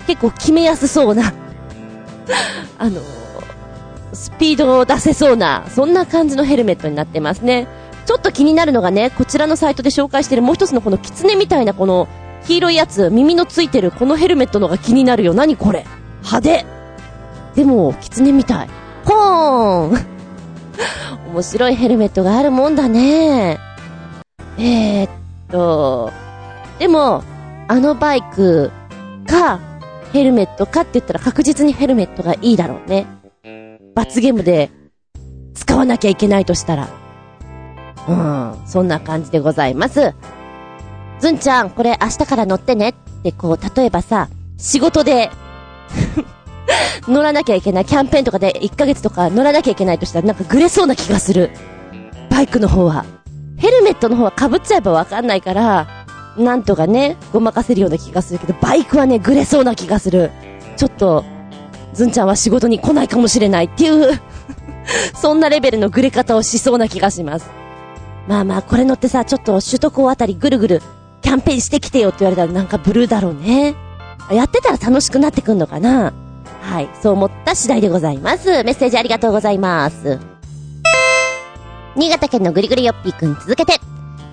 [0.06, 1.32] 結構決めやすそうな
[2.78, 3.00] あの
[4.12, 7.66] スピードを出せそうな、そんな感じのヘルメットになってますね。
[8.06, 12.06] ちょっと気になるのがね、こちらのサイトで紹介しているもう一つのこの狐みたいなこの
[12.46, 15.34] 黄色いやつ、耳のついてるこのヘルメットのが気になるよ。
[15.34, 15.84] 何これ？
[16.22, 16.66] 派手
[17.54, 18.68] でも、狐みたい。
[19.04, 20.06] ポーン
[21.32, 23.58] 面白いヘルメットがあるもんだね。
[24.58, 25.10] えー、っ
[25.50, 26.10] と、
[26.78, 27.22] でも、
[27.68, 28.70] あのバイク
[29.26, 29.60] か、
[30.12, 33.06] ヘルメットかって言ったら確実にヘルメットがいいだろうね。
[33.94, 34.70] 罰ゲームで
[35.54, 36.88] 使わなきゃいけないとしたら。
[38.06, 40.14] うん、そんな感じでございます。
[41.24, 45.30] ずんちゃん、これ明日から乗ってねってこう、例えばさ、仕事で
[47.08, 51.50] 乗らなきゃいけない、キャンペーンとかで1ヶ月とか乗らなきゃいけないとしたらなんかグレそうな気がする。
[52.28, 53.06] バイクの方は。
[53.56, 55.86] ヘルメットの方は被っちゃえばわかんないから、
[56.36, 60.30] なんとかね、ごまかせるような気がするけど、バイクはね、グレそうな気がする。
[60.76, 61.24] ちょっと、
[61.94, 64.20] ずんちゃんは仕事に来ないかもしれないっていう
[65.16, 67.48] そんなレベルのグレ方をしそうな気がします。
[68.28, 70.82] まあまあ、これ乗ってさ、ちょっと首都高あたりぐるぐる
[71.24, 73.74] キャンペーンしてきてよって言われたらなんかブルーだろうね。
[74.30, 76.12] やってたら楽しくなってくんのかな
[76.60, 78.62] はい、そう思った次第でございます。
[78.62, 80.18] メッセージありがとうございます。
[81.96, 83.80] 新潟県のぐりぐりよっぴーくん続けて。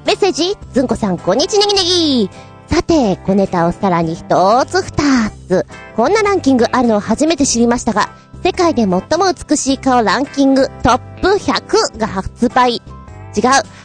[0.06, 2.30] メッセージずんこさんこんにちねぎねぎ
[2.68, 5.66] さて、小ネタをさらに一つ二つ。
[5.96, 8.10] こんなランキングあるのを初めて知りましたが、
[8.44, 9.02] 世界で最も
[9.50, 12.76] 美しい顔ランキングトップ100が発売。
[12.76, 12.82] 違う、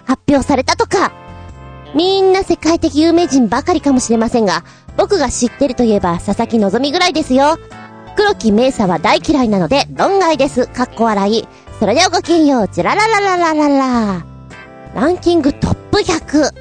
[0.05, 1.26] 発表されたとか。
[1.97, 4.65] みんな世界的有名人ばかりかもしれませんが、
[4.99, 7.57] 僕が知ってるといえば佐々木希ぐらいですよ。
[8.17, 10.67] 黒木メイサは大嫌いなので論外です。
[10.67, 11.49] かっこ笑い。
[11.81, 12.69] それではごきげんよう。
[12.69, 14.27] ジラララララララ。
[14.95, 16.53] ランキングトップ100。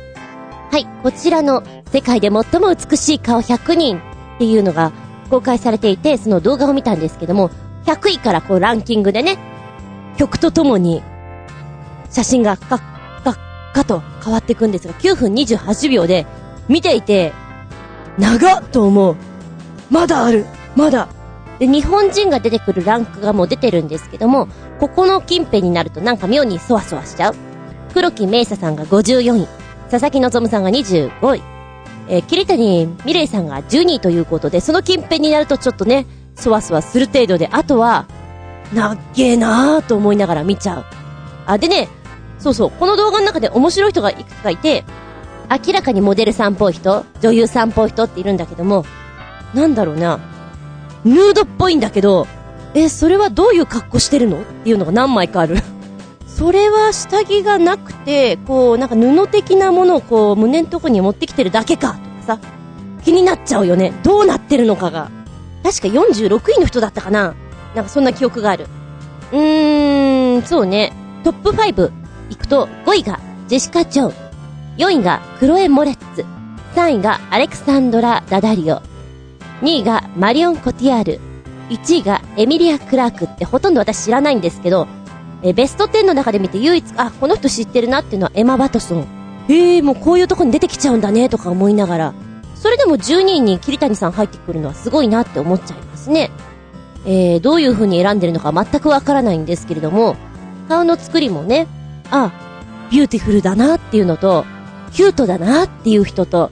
[0.72, 4.02] はい、こちらの世界で最も美しい顔100人っ
[4.40, 4.94] ていうのが
[5.30, 7.50] 公開されていて、その動画を見たんですけども、
[7.86, 9.38] 100位からこうランキングでね、
[10.18, 11.04] 曲とともに
[12.10, 12.95] 写真がカ
[13.76, 16.26] ッカッカと変わっていくんですが、9分28秒で
[16.68, 17.34] 見ていて、
[18.18, 19.16] 長っと思う。
[19.92, 20.46] まだある
[20.76, 21.10] まだ
[21.60, 24.48] で、日本人が出てくるランクがもう出てるんですけども、
[24.80, 27.36] ここの近辺になるとなんか妙にそわそわしちゃう。
[27.94, 29.48] 黒木メイサさんが54位、
[29.90, 31.42] 佐々木希さんが25位、
[32.10, 36.06] えー、桐谷美玲さんが12位ということで、その近辺になるとちょっとね、
[36.36, 38.06] そわそわする程度で、あとは、
[38.74, 40.86] なっげーなーと思いながら見ちゃう。
[41.46, 41.88] あ、でね、
[42.46, 44.86] そうそう、この動画の中で面白い人がいくつかいて、
[45.66, 48.86] 明らかにモデルさんっぽい人、女優さんっぽい人っているんだけども、
[49.56, 50.20] なんだろうな、
[51.04, 52.28] ヌードっぽいんだけど、
[52.76, 55.58] え、それはどういう格好してるのっていうのが何枚かある。
[56.28, 62.40] それは下着がなくて、こう、なんか布的なものをこう、胸のとこに持ってきてるだけか、とかさ、
[63.04, 63.92] 気になっちゃうよね。
[64.04, 65.10] どうなってるのかが。
[65.64, 67.34] 確か46位の人だったかな
[67.74, 68.68] なんかそんな記憶がある。
[69.32, 70.94] うーん、そうね。
[71.24, 74.14] トップ5行くと、5位がジェシカ・ジョン、
[74.78, 76.26] 4位がクロエ・モレッツ、
[76.76, 78.82] 3位がアレクサンドラ・ダダリオ、
[79.62, 81.20] 2位がマリオン・コティアール、
[81.70, 83.26] 1位がエミリア・クラーク。
[83.26, 84.88] ってほとんど私知らないんですけど、
[85.42, 89.08] えベスト10の中で見て唯一、あ、この人知ってるなっていうのはエマ・バトソン。
[89.48, 92.14] へえ、もうこういうとこに出てきちゃうんだねとか思いながら、
[92.56, 96.32] それでも12位に桐谷さん入ってくるのはすごいなって思っちゃいますね。
[97.06, 100.16] えー、どういう風に選んでるのか全くわからないんですけれども、
[100.68, 101.68] 顔の作りもね、
[102.12, 102.32] あ、
[102.92, 104.46] ビューティフルだなっていうのと、
[104.92, 106.52] キュートだなっていう人と、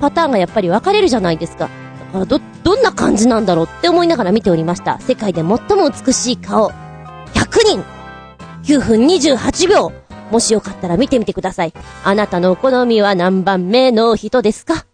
[0.00, 1.68] パターンがやっぱり分かれるじゃないですか。
[2.00, 5.00] だからど、どんな感じなんだろうって思いながら見ておりました。
[5.00, 5.58] 世界で最も
[5.90, 6.70] 美しい顔、
[7.34, 7.84] 100人
[8.64, 9.92] !9 分28秒
[10.30, 11.72] もしよかったら見てみてください。
[12.04, 14.86] あなたのお好みは何番目の人ですか？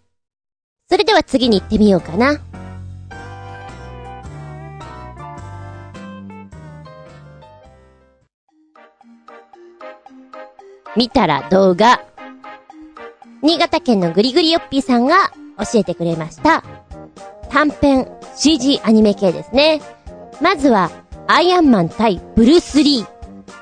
[0.91, 2.39] それでは次に行ってみようかな。
[10.97, 12.01] 見たら動画。
[13.43, 16.65] 新潟県のぐりぐりよっぴーさんが教えてくれました。
[17.51, 19.81] 短編 CG アニメ系ですね。
[20.41, 20.91] まずは、
[21.27, 23.07] アイアンマン対ブルース・リー。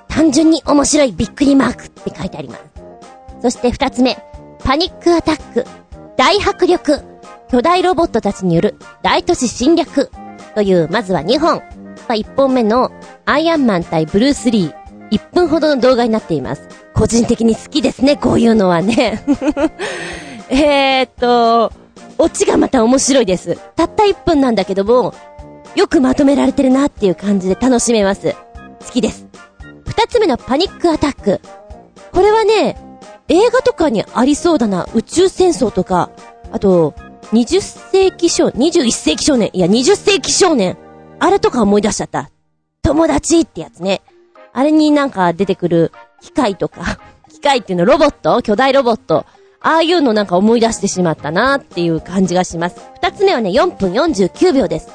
[0.08, 2.62] 単純に面白いびっくりマークって書いてあります。
[3.42, 4.16] そして二つ目、
[4.64, 5.66] パニックアタック。
[6.16, 7.02] 大迫力。
[7.50, 10.10] 巨大ロボットたちによる大都市侵略。
[10.54, 11.62] という、まずは2本。
[12.08, 12.90] ま1本目の
[13.26, 14.85] アイアンマン対ブルース・リー。
[15.10, 16.68] 1分ほどの動画になっています。
[16.94, 19.24] 個人的に好きですね、こういうのはね。
[20.48, 21.72] えーっと、
[22.18, 23.58] オチがまた面白いです。
[23.76, 25.14] たった1分なんだけども、
[25.74, 28.34] よくまとめられてるなっていう感じで楽しめます。
[28.84, 29.26] 好きです。
[29.86, 31.40] 二つ目のパニックアタック。
[32.12, 32.76] これはね、
[33.28, 36.10] 映画とかにありそうだな、宇宙戦争とか、
[36.52, 36.94] あと、
[37.32, 40.78] 20世紀少年、21世紀少年、いや、20世紀少年。
[41.18, 42.30] あれとか思い出しちゃった。
[42.82, 44.00] 友達ってやつね。
[44.56, 45.92] あれになんか出てくる
[46.22, 46.98] 機械とか、
[47.28, 48.40] 機械っていうのロボット？
[48.40, 49.26] 巨大ロボット。
[49.60, 52.76] ああいうのなんか思い出してしまったなっていう感じがします。
[52.94, 54.88] 二つ目はね、4分49秒です。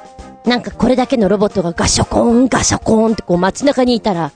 [0.45, 4.31] なんかこれだけのロボットがガショコーン、ガショコーンってこう街中にいたら、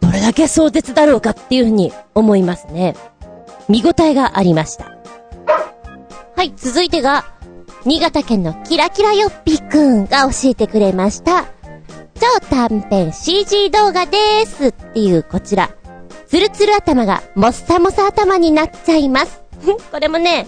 [0.00, 2.96] どれだけ壮絶だろうかっていうふうに思いますね。
[3.68, 4.86] 見応えがありました。
[6.36, 7.24] はい、続いてが、
[7.84, 11.44] 新潟県のキラキラよっぴくんが教えてくれました。
[12.20, 15.70] 超短編 CG 動画でーすっていうこちら。
[16.26, 19.42] ツルツル頭がもっさもさ頭になっちゃいます。
[19.90, 20.46] これもね、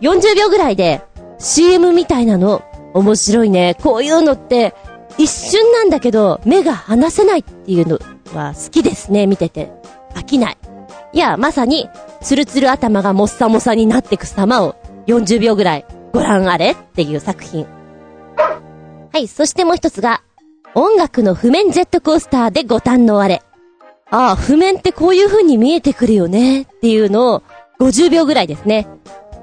[0.00, 1.02] 40秒ぐらいで
[1.38, 2.62] CM みたいなの
[2.92, 3.76] 面白いね。
[3.82, 4.74] こういうのって
[5.18, 7.98] 一瞬なんだけど目が離せないっていうの
[8.34, 9.72] は好きですね、見てて。
[10.14, 10.58] 飽きない。
[11.12, 11.88] いや、まさに
[12.22, 17.66] ツルツル頭がもっさもさになってく様を40秒ぐらいご覧あれっていう作品。
[19.12, 20.22] はい、そしてもう一つが、
[20.74, 23.42] 音楽の譜面ジェットコースターでご堪能あれ。
[24.10, 27.42] ああ、譜面ってこういう風に見えてくるよねっていうのを
[27.80, 28.88] 50秒ぐらいですね。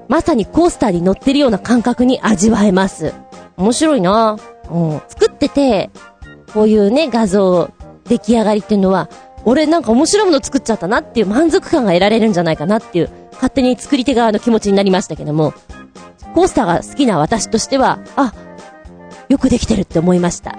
[0.08, 3.14] まさにコースターに乗ってるような感覚に味わえます。
[3.56, 4.38] 面白いな
[4.70, 5.02] うん。
[5.08, 5.90] 作ってて、
[6.52, 7.70] こういうね、画像、
[8.04, 9.08] 出来上がりっていうのは、
[9.44, 15.54] 俺なんか面白いもの作っちゃったなっていう満足感が得られるんじゃないかなっていう、勝手に作り手側の気持ちになりましたけども、
[16.34, 18.34] コースターが好きな私としては、あ、
[19.28, 20.56] よくできてるって思いました。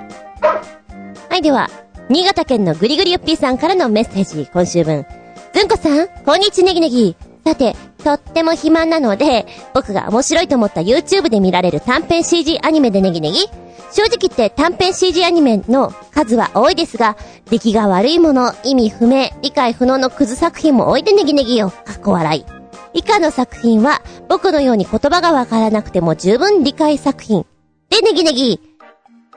[1.34, 1.68] はい、では、
[2.10, 5.04] 新潟県のぐりぐりよっぴーさんからのメッセージ、今週分。
[5.52, 7.16] ずんこさん、こんにちねぎねぎ。
[7.44, 13.48] さて、とっても暇なので、僕が面白いと思った YouTube で見られる短編 CG アニメでネギネギ
[13.92, 17.18] 正直言って短編 CG アニメの数は多いですが、
[17.50, 21.72] 出来が悪いもの、意味不明、理解不能のクズ作品も多いでネギネギよ。
[21.72, 22.46] かっこ笑い。
[22.94, 27.44] 以下の作品は僕のように言葉がわからなくても十分理解作品。
[27.90, 28.60] で、ネギネギ。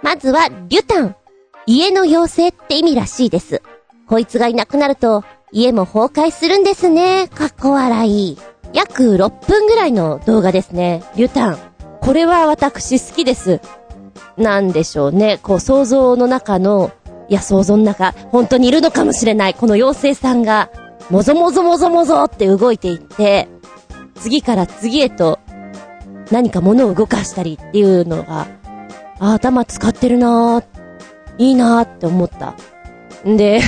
[0.02, 1.16] まずは、リュタン。
[1.66, 3.60] 家の妖精って意味らしいです。
[4.06, 7.26] こいつがいなくなると、家も崩壊するんですね。
[7.28, 8.38] かっこ笑い。
[8.72, 11.02] 約6分ぐらいの動画ですね。
[11.16, 11.58] リュタン。
[12.00, 13.60] これは私好きです。
[14.36, 15.40] なんでしょうね。
[15.42, 16.92] こう想像の中の、
[17.28, 19.54] いや想像の中、本当にいるのかもしれない。
[19.54, 20.70] この妖精さんが、
[21.10, 23.48] もぞもぞもぞもぞって動いていって、
[24.14, 25.40] 次から次へと
[26.30, 28.46] 何か物を動かしたりっていうのが、
[29.18, 30.75] あ、頭使ってるなぁ、
[31.38, 32.54] いいなぁって思った。
[33.28, 33.60] んで、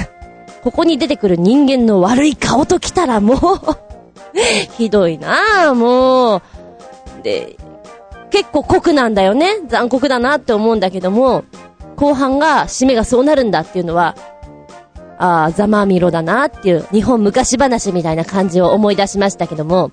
[0.63, 3.39] ここに出てくる人間の悪い顔と来たらもう
[4.77, 6.43] ひどいなぁ、もう。
[7.23, 7.57] で、
[8.31, 9.57] 結構酷なんだよね。
[9.67, 11.45] 残酷だなって思うんだけども、
[11.97, 14.15] 後半が、締めがそうなるんだっていうのは、
[15.19, 19.91] ああ、ざまみろだなっていう、日本昔話みたいな感じを思い出しましたけども、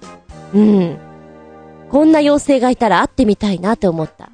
[0.54, 0.98] うん。
[1.90, 4.30] こんな妖精がいたら会ってみたいなって思った。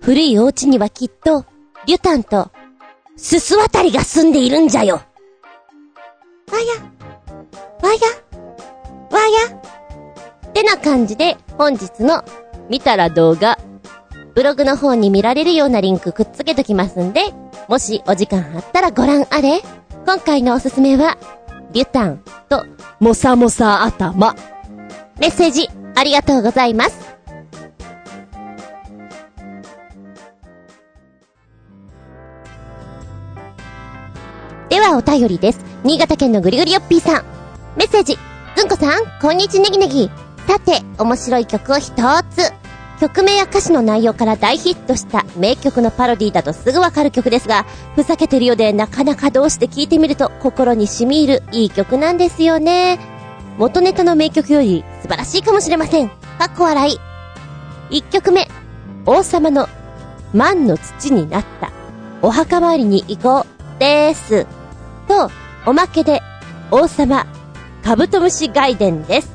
[0.00, 1.44] 古いお家にはきっと、
[1.86, 2.50] リュタンと、
[3.18, 4.94] すす渡りが住んでいるんじゃよ。
[4.94, 5.02] わ
[6.60, 6.74] や、
[7.82, 7.98] わや、
[9.10, 9.58] わや。
[10.48, 12.24] ってな感じで、本日の、
[12.70, 13.58] 見たら動画、
[14.34, 17.22] ブログの方に見られるようなリンクくっつけときますんで、
[17.66, 19.62] もしお時間あったらご覧あれ。
[20.06, 21.18] 今回のおすすめは、
[21.72, 22.64] リュタンと、
[23.00, 24.36] モサモサ頭。
[25.18, 27.07] メッセージ、ありがとうございます。
[34.92, 35.64] はお便りです。
[35.84, 37.24] 新潟県のぐりぐりよっぴーさん。
[37.76, 38.18] メッセージ。
[38.56, 40.10] ずんこさん、こんにちネギネギ。
[40.46, 41.92] さて、面白い曲を一
[42.30, 42.52] つ。
[42.98, 47.66] 曲名や歌詞の内容から大ヒットした名曲のパロディだとすぐわかる曲ですが、
[47.96, 52.98] ふざけてるようでなかなかどうして聴いてみると心に染み入るいい曲なんですよね。
[53.58, 56.08] 元ネタの名曲より素晴らしいかもしれません。
[56.08, 56.98] かっこ笑い。
[57.90, 58.48] 一曲目、
[59.04, 59.68] 王様の
[60.32, 61.70] 万の土になった。
[62.22, 64.57] お墓参りに行こう、です。
[65.08, 65.30] と、
[65.66, 66.22] おまけで、
[66.70, 67.26] 王様、
[67.82, 69.32] カブトムシ外伝です。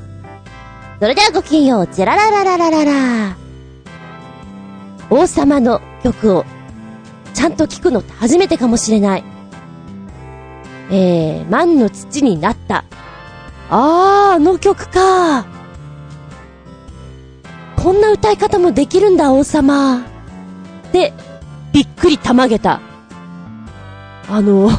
[0.99, 3.37] それではごきげんよう、ジェラララララララ
[5.09, 6.45] 王様の曲を、
[7.33, 9.23] ちゃんと聴くのって初めてかもしれない。
[10.91, 12.85] えー、万の土になった。
[13.69, 15.45] あー、あの曲か。
[17.75, 20.05] こんな歌い方もできるんだ、王様。
[20.91, 21.13] で、
[21.73, 22.79] びっくりたまげた。
[24.29, 24.69] あの、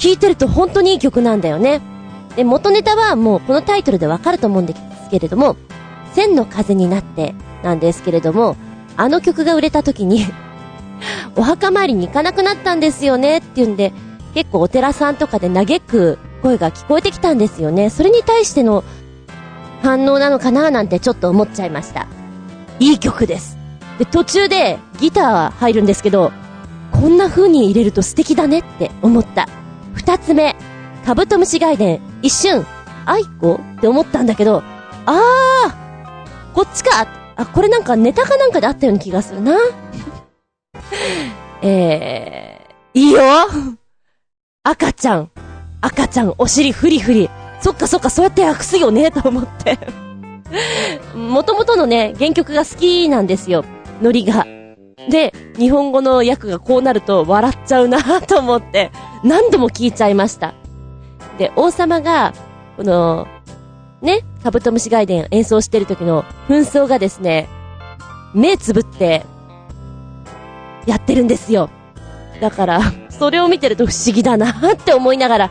[0.00, 1.82] 聴いてると本当にいい曲なんだよね。
[2.34, 4.80] で、元ネタはもうこのタイトルでわかると思うんです
[5.10, 5.56] けれども、
[6.14, 8.56] 千の風になってなんですけれども、
[8.96, 10.24] あの曲が売れた時に
[11.36, 13.92] お墓参りに行かなくなったんですよねっていうんで、
[14.34, 17.90] 結構お寺さんとかで嘆く声が聞こえてきたんですよね。
[17.90, 18.84] それに対しての
[19.82, 22.06] 反応なのかななんてちょっと思っちゃいました。
[22.78, 23.58] いい曲です。
[23.98, 26.32] で、途中でギター入るんですけど、
[26.90, 29.46] こんな風に入れると素敵だねって思った。
[29.94, 30.56] 二つ目、
[31.04, 32.64] カブトムシ外伝、一瞬、
[33.06, 34.62] aiko って思ったんだけど、
[35.06, 39.56] あーこっちかあ、これなんかネタかなんかであったような気がするな。
[41.62, 43.20] えー、いいよ
[44.62, 45.30] 赤ちゃん。
[45.80, 47.30] 赤ちゃん、お尻フリフリ。
[47.60, 49.78] そっかそっか、そうやって訳すよね、と思って
[51.14, 53.64] もともとのね、原曲が好きなんですよ。
[54.02, 54.46] ノリが。
[55.08, 58.90] で、日本語の訳がこうなると笑っちゃうなと思って、
[59.24, 60.54] 何度も聞いちゃいました。
[61.38, 62.34] で、王様が、
[62.76, 63.26] この、
[64.02, 67.48] ね、カブトムシ外伝演奏してる時の紛争がですね、
[68.34, 69.24] 目つぶって、
[70.86, 71.70] やってるんですよ。
[72.40, 75.50] だから、それを見てると不思議だなって思いながら、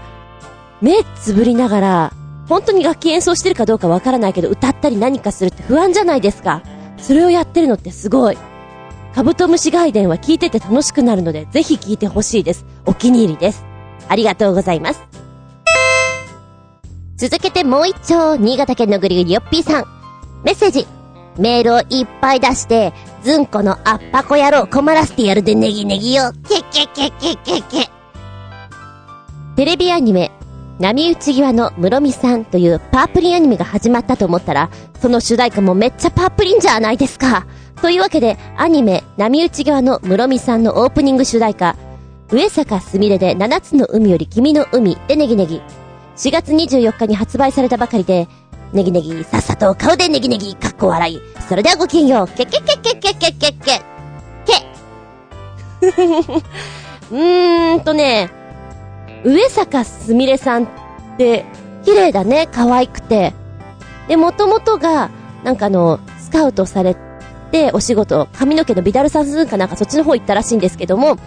[0.81, 2.13] 目つぶりながら、
[2.47, 6.63] 本当に楽器演奏してるかどうかわからないけど、歌ったり何かするって不安じゃないですか。
[6.97, 8.37] それをやってるのってすごい。
[9.19, 12.65] カブトムシ外伝は聞いてて楽しくなるので、ぜひ聞いてほしいです。
[12.85, 13.65] お気に入りです。
[14.07, 15.01] ありがとうございます。
[17.17, 19.85] 続けてもう一丁、新潟県のぐりぐりよっぴーさん。
[20.45, 20.87] メッセージ。
[21.37, 26.31] メールをいっぱい出して、ずんこのあっぱこ野郎困らせてやるでネギネギよ。
[26.47, 27.89] けけけけけけ。
[29.57, 30.31] テレビアニメ、
[30.79, 34.69] 波打ち際の室見さんというパープリンアニメが始まったと思ったら、
[35.01, 37.45] その主題歌もめっちゃパープリンじゃないですか。
[37.81, 41.77] というわけで、アニメ、波打ち際の室見さんのオープニング主題歌、
[42.29, 45.61] 上坂すみれで七つの海より君の海でネギネギ。
[46.17, 48.27] 4月24日に発売されたばかりで、
[48.73, 51.21] ネギネギ、さっさと顔でネギネギ、かっこ笑い。
[51.47, 52.27] それではごきげんよう。
[52.27, 53.81] けけけけけけけけ。
[54.45, 54.53] け。
[57.11, 58.29] うーんとね、
[59.23, 60.67] 上坂すみれさんっ
[61.17, 61.45] て、
[61.85, 63.33] 綺麗だね、可愛くて。
[64.09, 65.09] で、元々が、
[65.45, 67.08] なんかあの、スカウトされて、
[67.73, 71.17] お仕事、髪の毛のビダルサンスンかなんかそっちの方行ったらしいんですけども、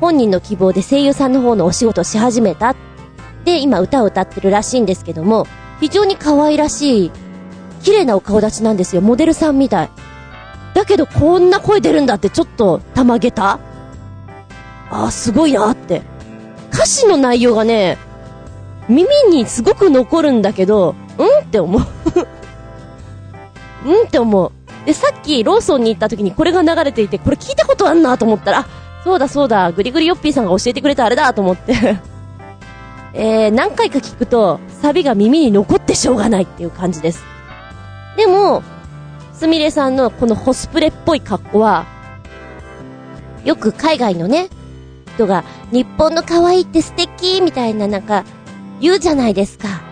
[0.00, 2.74] 本人の希望で声優さんの方のお仕事をし始めた。
[3.44, 5.46] で、今歌を歌ってるらしいんですけども、
[5.80, 7.10] 非常に可愛らしい、
[7.82, 9.02] 綺麗なお顔立ちなんですよ。
[9.02, 9.90] モデルさんみたい。
[10.74, 13.60] だけどこんな声出るんだってちょっとたまげた
[14.90, 16.02] あーすごいなって。
[16.72, 17.96] 歌詞の内容がね、
[18.88, 21.82] 耳にすごく残るんだけど、うんって思う
[23.86, 24.52] うんって思う。
[24.86, 28.66] で、さっきローソンに行った時にこれが流れていて、これ聞いたことあんなと思ったら、
[29.04, 31.98] そうだそうだ、グリグリヨッピーさんが教えてくれたあれだと思って
[33.14, 37.24] えー、何回か聞くと、サビが耳に残ってしょうがないっていう感じです。
[38.16, 38.62] でも、
[39.32, 41.86] すみれさんのこのコスプレっぽい格好は、
[43.44, 44.48] よく海外のね、
[45.14, 48.24] 人が、日本の可愛いって素敵みたいななんか、
[48.80, 49.82] 言うじゃないですか。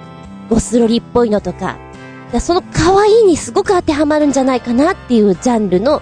[0.51, 1.77] ゴスロリっぽいのとか。
[2.33, 6.01] だその可愛いにすごく当てはまるんじゃないかなっていうジャンルの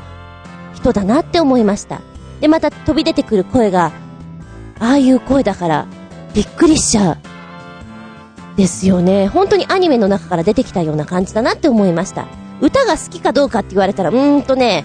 [0.75, 2.01] 人だなって思いました。
[2.41, 3.93] で、また飛び出てくる声が、
[4.79, 5.87] ああいう声だから、
[6.33, 7.19] びっくりしちゃう。
[8.57, 9.27] ですよね。
[9.27, 12.27] 本当にアニメの中から出てきたような感じだなって思いました。
[12.61, 14.85] 歌が好きかどうかって言われたら、うーんとね、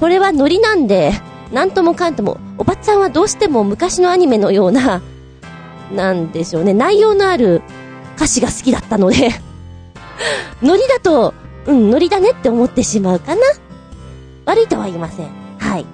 [0.00, 1.12] これはノリなんで、
[1.52, 5.02] なんともかんとも、おばちゃんはどうしても昔のアニメのような、
[5.94, 7.62] なんでしょうね、内容のある
[8.16, 9.30] 歌詞が好きだったので
[10.62, 11.34] ノリだと、
[11.66, 13.40] うん、ノリだねって思ってしまうかな。
[14.46, 15.28] 悪いとは言いません。
[15.58, 15.86] はい。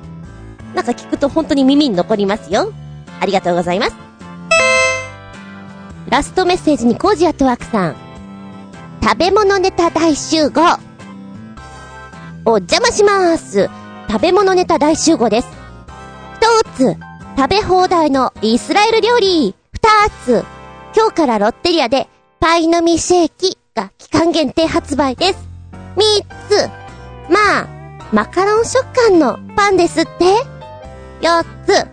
[0.75, 2.73] なんか聞くと本当に耳に残りますよ。
[3.21, 3.97] ありがとうございます。
[6.09, 7.97] ラストメッセージにコージアットワークさん。
[9.03, 10.79] 食べ物ネタ大集合。
[12.45, 13.69] お邪魔しまーす。
[14.09, 15.49] 食べ物ネタ大集合です。
[16.37, 16.97] 一つ、
[17.37, 19.55] 食べ放題のイスラエル料理。
[19.73, 20.45] 二つ、
[20.97, 22.09] 今日からロッテリアで
[22.41, 25.49] パイ飲みシェーキが期間限定発売です。
[25.97, 26.05] 三
[26.49, 26.67] つ、
[27.31, 30.11] まあ、マカロン食感のパンですって。
[31.21, 31.87] 四つ、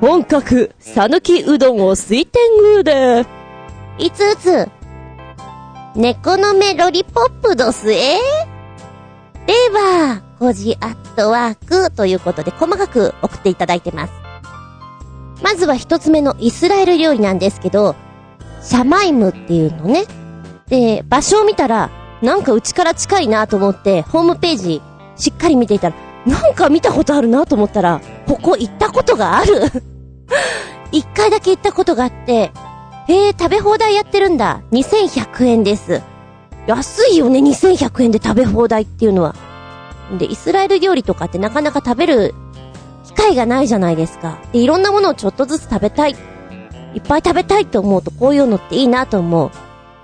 [0.00, 3.26] 本格、さぬきうどんを水天宮で。
[3.98, 4.68] 五つ、
[5.96, 8.18] 猫の目ロリポップドスえ
[9.46, 14.12] では、コジアットワークということで細かく送っていただいてます。
[15.42, 17.96] まずは一つ目のイスラエル料理なんですけど、
[18.62, 20.04] シャマイムっていうのね。
[20.68, 21.90] で、場所を見たら、
[22.22, 24.82] なんかうちから近いなと思って、ホームページ
[25.16, 25.96] しっかり見ていたら、
[26.26, 29.70] なんか見たことあるなと思ったら、ここ行ったことがある
[30.90, 32.52] 一回だけ行ったことがあって、
[33.08, 34.62] へえ、食べ放題やってるんだ。
[34.72, 36.00] 2100円です。
[36.66, 39.34] 安いよね、2100円で食べ放題っていうのは。
[40.18, 42.34] で、イスラエル料理とかってなかなか食べる
[43.04, 44.38] 機会がないじゃないですか。
[44.52, 46.16] で、いろんなものをちょっとずつ食べたい。
[46.94, 49.50] いっぱい食べたいって思うとこういうのっていいなと思う。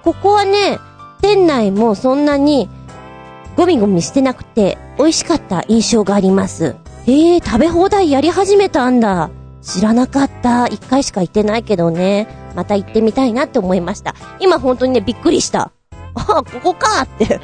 [0.02, 0.78] ここはね、
[1.20, 2.68] 店内もそんなに
[3.56, 6.76] ゴミゴミしてなくて美味しかった印象があります。
[7.06, 9.30] えー、食べ放題やり始めたんだ。
[9.62, 10.66] 知らなかった。
[10.66, 12.28] 一回しか行ってないけどね。
[12.54, 14.14] また行ってみたいなって思いました。
[14.38, 15.72] 今本当にね、びっくりした。
[16.14, 17.40] ああ、ここかって。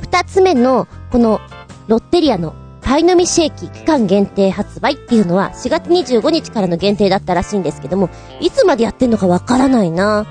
[0.00, 1.40] 二つ目の、この、
[1.88, 8.10] ロッテリアのパイのみシェーキ期間限定発売っていうのは4月25日からの限定だったらしいんですけども、
[8.40, 10.26] いつまでやってんのかわからないな。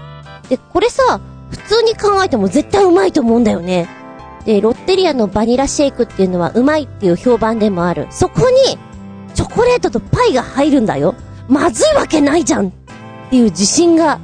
[0.50, 1.20] で、これさ、
[1.52, 3.88] 普通に考えても絶対うまいと思うんだよね。
[4.46, 8.08] で、ロッテリアのバニラシェイクっていうのはうまいっていう評判でもある。
[8.10, 8.78] そこに、
[9.36, 11.16] チョコレートとパイが入るんだよ。
[11.48, 12.72] まずいわけないじゃんっ
[13.30, 14.20] ていう自信が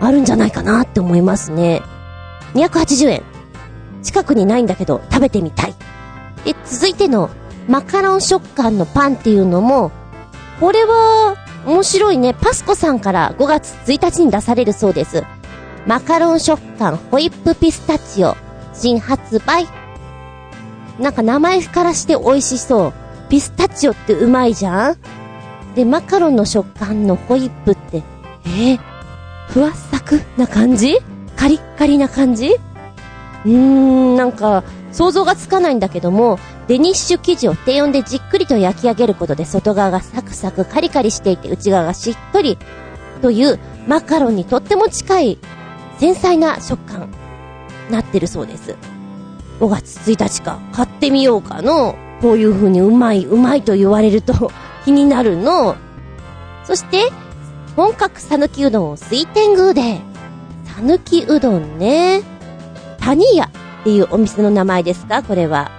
[0.00, 1.82] あるんじゃないかなって思いますね。
[2.54, 3.22] 280円。
[4.02, 5.74] 近くにないんだけど食べてみたい。
[6.44, 7.30] で、続いての
[7.68, 9.92] マカロン食感のパンっていうのも、
[10.58, 11.36] これは
[11.66, 12.34] 面白いね。
[12.34, 15.24] パスコさんから5月1日に出されるそうです。
[15.86, 18.36] マカロン食感ホイップピスタチオ
[18.74, 19.66] 新発売。
[20.98, 22.92] なんか名前からして美味しそう。
[23.28, 24.96] ピスタチオってうまいじゃん？
[25.74, 28.02] で、マカロンの食感のホイップって、
[28.44, 28.78] えー、
[29.48, 30.98] ふわっさくな感じ？
[31.36, 32.48] カリッカリな感じ？
[32.48, 42.58] うーん、なんか、想像がつかないんだけども、デニッシュ生地を低温でじっくりと焼き上げることで外側がサクサクカリカリしていて内側がしっとり
[43.22, 43.58] という
[43.88, 45.38] マカロンにとっても近い
[46.00, 47.10] 繊細な食感
[47.90, 48.74] なってるそうです。
[49.60, 51.94] 5月1日か買ってみようかの。
[52.22, 54.50] こういう風にうまい、うまいと言われると
[54.84, 55.76] 気になるの。
[56.64, 57.10] そして、
[57.76, 60.00] 本格さぬきうどんを水天宮で。
[60.64, 62.22] さぬきうどんね。
[62.98, 63.48] 谷屋っ
[63.84, 65.22] ていうお店の名前ですか？
[65.22, 65.70] これは。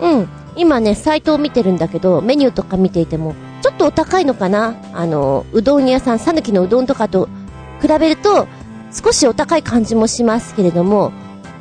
[0.00, 0.28] うん。
[0.56, 4.74] 今ね、サイトを見てるんだけど、メニューとか見ていても、ちょっとお高いのかな？
[4.92, 7.28] あの、うどん屋さん、さぬきのうどんとかと
[7.80, 8.46] 比べると、
[8.92, 11.12] 少しお高い感じもしますけれども、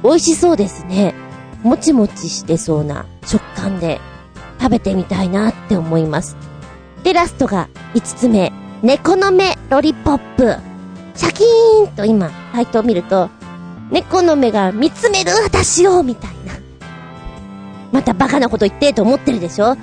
[0.04, 1.14] 美味しそうですね。
[1.64, 4.00] もちもちしてそうな食感で
[4.60, 6.38] 食べてみたいなって思います。
[7.04, 8.54] で、ラストが5つ目。
[8.84, 10.56] 猫の目ロリポップ。
[11.16, 13.30] シャキーンと今、サイトを見ると、
[13.92, 16.54] 猫の目が見つめる私をみたいな。
[17.92, 19.78] またバカなこと言ってと思ってるでしょ？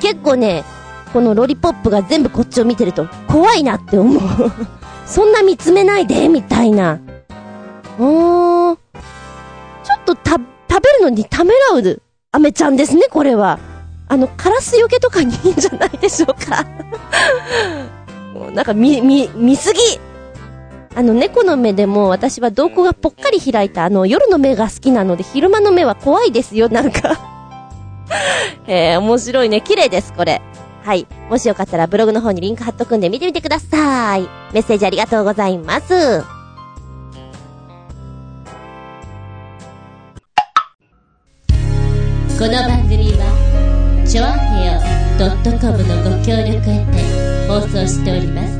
[0.00, 0.64] 結構ね、
[1.12, 4.20] このロリポップが全部こっちを見てると怖いなって思う
[5.10, 7.00] そんな見つめないで、みたいな。
[7.98, 8.76] うーん。
[8.76, 10.40] ちょっとた、食
[10.82, 13.58] べるのにためらうアメちゃんですね、これは。
[14.08, 16.64] あの、カラスよけとかにいいんじゃないでしょうか。
[18.54, 19.80] なんか見、見、見すぎ
[20.94, 27.18] あの、猫の目でも私は瞳孔がぽっかり開いたあの、夜の目が好きなので、昼間の目は怖いですよ、なんか
[28.68, 29.60] えー、面白いね。
[29.60, 30.40] 綺麗です、これ。
[30.82, 31.06] はい。
[31.28, 34.22] もしよかったらブログの方にリンク貼っとくんで見てみてください。
[34.52, 36.24] メッセージありがとうございます。
[42.38, 44.80] この番組は、ちょあへよ
[45.60, 48.58] .com のご協力へて放送しております。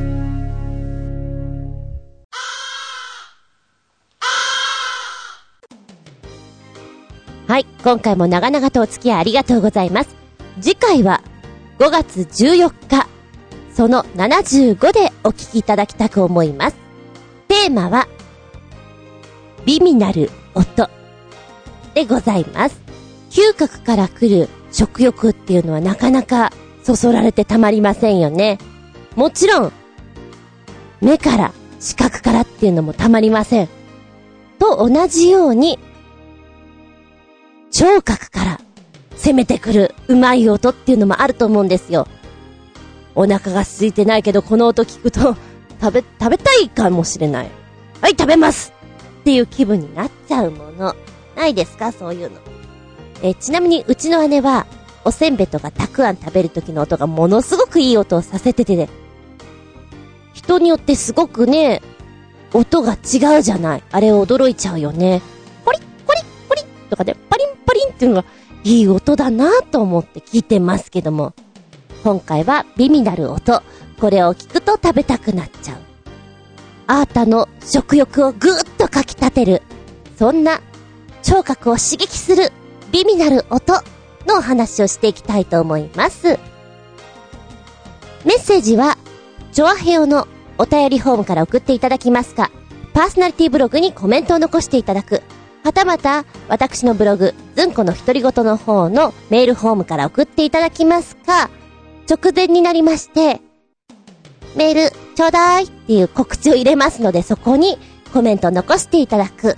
[7.47, 7.65] はい。
[7.83, 10.15] 今回も長々とお付き合いありがとうございます。
[10.61, 11.23] 次回は
[11.81, 13.07] 5月14日、
[13.73, 16.77] その75でお聞きいただきたく思います。
[17.47, 18.07] テーマは、
[19.65, 20.87] 美味なる音
[21.95, 22.79] でございます。
[23.31, 26.53] 嗅覚から来る食欲っていうのはなかなか
[26.83, 28.59] そそられてたまりませんよね。
[29.15, 29.71] もちろん、
[31.01, 33.69] 目から、視覚からっていうのもたまりません。
[34.59, 35.79] と同じように、
[37.71, 38.60] 聴覚から
[39.23, 42.07] 攻めてくるうまい音っていうのもあると思うんですよ。
[43.13, 45.35] お腹が空いてないけどこの音聞くと
[45.81, 47.49] 食べ、食べたいかもしれない。
[48.01, 48.73] はい、食べます
[49.21, 50.95] っていう気分になっちゃうもの。
[51.35, 51.91] ないですか？
[51.91, 52.37] そういうの。
[53.21, 54.65] えちなみにうちの姉は、
[55.05, 58.89] おせんべいとかたくあん食べる時の音がものすごくいい音をさせててね。
[60.33, 61.81] 人によってすごくね、
[62.53, 63.83] 音が違うじゃない。
[63.91, 65.21] あれ驚いちゃうよね。
[65.65, 68.27] ポリッ、ポリッ、ポリッとかで、パリンパリンっていうのが
[68.63, 71.33] いい音だなと思って聞いてますけども、
[72.03, 73.63] 今回は美味なる音、
[73.99, 75.77] これを聞くと食べたくなっちゃう。
[76.87, 79.61] あーたの食欲をぐーっとかき立てる、
[80.17, 80.61] そんな
[81.23, 82.51] 聴覚を刺激する
[82.91, 83.73] 美味なる音
[84.27, 86.37] のお話をしていきたいと思います。
[88.25, 88.97] メッセージは、
[89.51, 90.27] チョアヘオの
[90.57, 92.51] お便りフォームから送っていただきますか、
[92.93, 95.23] パーソナリティブログにコメントを残していただく、
[95.63, 101.49] はたまた、私のブログ、ずんこの独り言の方のメールフォームから送っていただきますか、
[102.09, 103.41] 直前になりまして、
[104.55, 107.77] メール、ちょうだいっていう告知を入れますので、そこに
[108.11, 109.57] コメントを残していただく。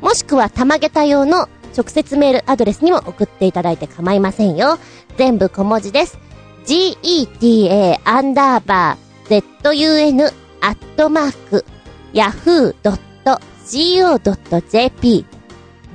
[0.00, 4.78] もしくは、たまげた用の直接メールアドレスにも送っていただいて構いませんよ。
[5.16, 6.18] 全部小文字です。
[6.64, 11.64] geta アンダーバー zun アットマーク
[12.12, 15.24] yahoo.co go.jp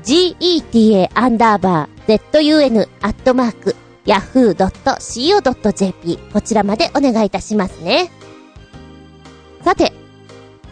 [0.04, 3.76] geta アンダーバー zun アットマーク
[4.06, 8.10] yahoo.co.jp こちらまでお願いいたしますね。
[9.64, 9.94] さて、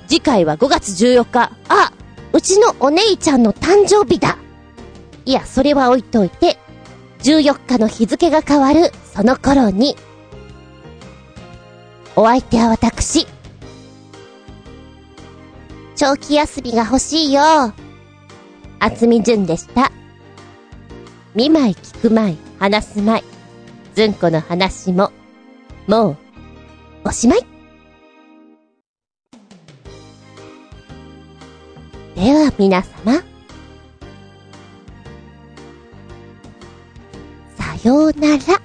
[0.07, 1.51] 次回は5月14日。
[1.67, 1.91] あ
[2.31, 4.37] うちのお姉ちゃんの誕生日だ
[5.25, 6.57] いや、それは置いといて、
[7.19, 9.97] 14日の日付が変わるその頃に、
[12.15, 13.27] お相手は私、
[15.95, 17.41] 長期休みが欲しいよ。
[17.41, 19.91] あつみじゅんでした。
[21.33, 23.23] 見舞い聞く舞い、話す舞い。
[23.93, 25.11] ずんこの話も、
[25.87, 26.17] もう、
[27.05, 27.45] おしまい。
[32.15, 33.13] では皆様、
[37.57, 38.61] さようなら。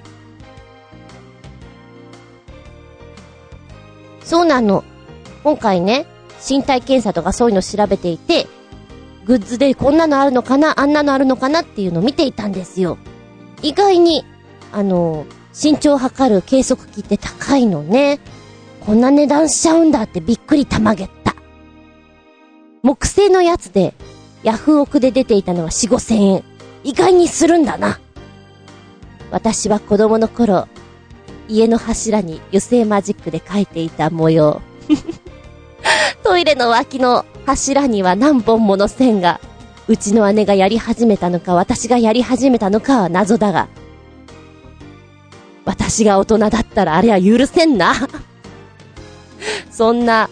[4.21, 4.83] そうなの。
[5.43, 6.05] 今回ね、
[6.47, 8.47] 身体検査とかそういうのを調べていて、
[9.25, 12.97] グッズでこんなのあるのかな、あんなのあるのかなっていうのを見ていたんですよ。
[13.61, 14.25] 意外に、
[14.71, 18.19] あの、身長を測る計測器って高いのね。
[18.79, 21.35] こんな値段しちゃうんだってびっくりたまげった。
[22.81, 23.93] 木製のやつで、
[24.43, 26.43] ヤフオクで出ていたのは4、5千円。
[26.83, 27.99] 意外にするんだな。
[29.29, 30.67] 私は子供の頃、
[31.47, 34.61] 家の柱に油性マジックで描いていた模様。
[36.23, 39.39] トイレの脇の柱には何本もの線が、
[39.87, 43.67] うちの姉がやり始めたのか、私がやり始めたのかは謎だが、
[45.65, 47.93] 私が大人だったらあれは許せんな。
[49.71, 50.29] そんな、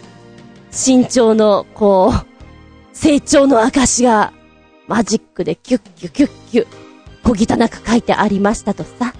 [0.71, 2.25] 身長の、こう、
[2.93, 4.33] 成長の証が、
[4.87, 6.67] マジックでキュッキュキュッキュ、
[7.23, 9.13] 小汚く書いてありましたとさ。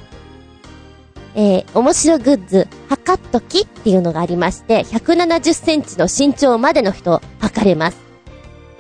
[1.35, 7.97] えー、面白グッズ、測っときっていうのがありまして、170センチの身長までの人、測れます。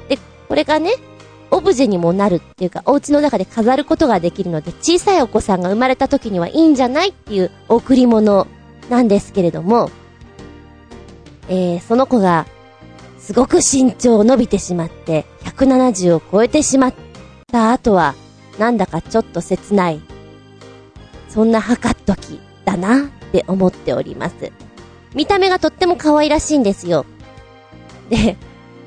[0.07, 0.17] で、
[0.47, 0.91] これがね、
[1.51, 8.47] オブジェにもなるっていうか、お家の中で飾ることができるので、小さいお子さんが生まれた時にはいいんじゃないっていう贈り物
[8.89, 9.89] なんですけれども、
[11.47, 12.45] えー、その子が、
[13.17, 16.93] すごく身長を伸びてしまって、170を超えてしまっ
[17.51, 18.15] た後は、
[18.57, 20.01] なんだかちょっと切ない。
[21.29, 24.51] そんな測っときだなって思っております。
[25.13, 27.05] 見た目がとっても可愛らしいんですよ。
[28.09, 28.37] で、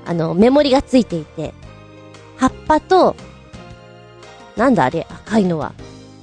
[0.04, 1.54] あの、メモリがついていて、
[2.36, 3.16] 葉っぱと、
[4.56, 5.72] なんだあれ赤いのは。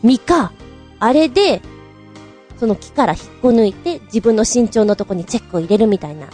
[0.04, 0.52] 実か。
[1.00, 1.62] あれで、
[2.60, 6.28] その木から引っこ抜いて自分の身長のとこにチェックを入れるみたいな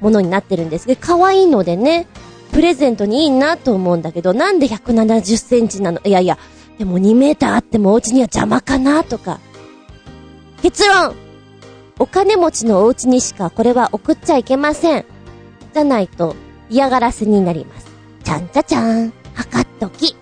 [0.00, 2.06] ものになってるんですけど、可愛いのでね、
[2.52, 6.00] プレゼントにいいなと思うんだけど、なんで170センチなの？
[6.04, 6.38] いやいや、
[6.78, 9.40] でも2メーターあってもお家には邪魔かなとか。
[10.62, 11.14] 結論
[11.98, 15.04] お金持ちのお家にしかこれは送っちゃいけません。
[15.72, 16.36] じゃないと
[16.70, 17.86] 嫌がらせになります。
[18.24, 20.16] ちゃんちゃちゃん、測っとき。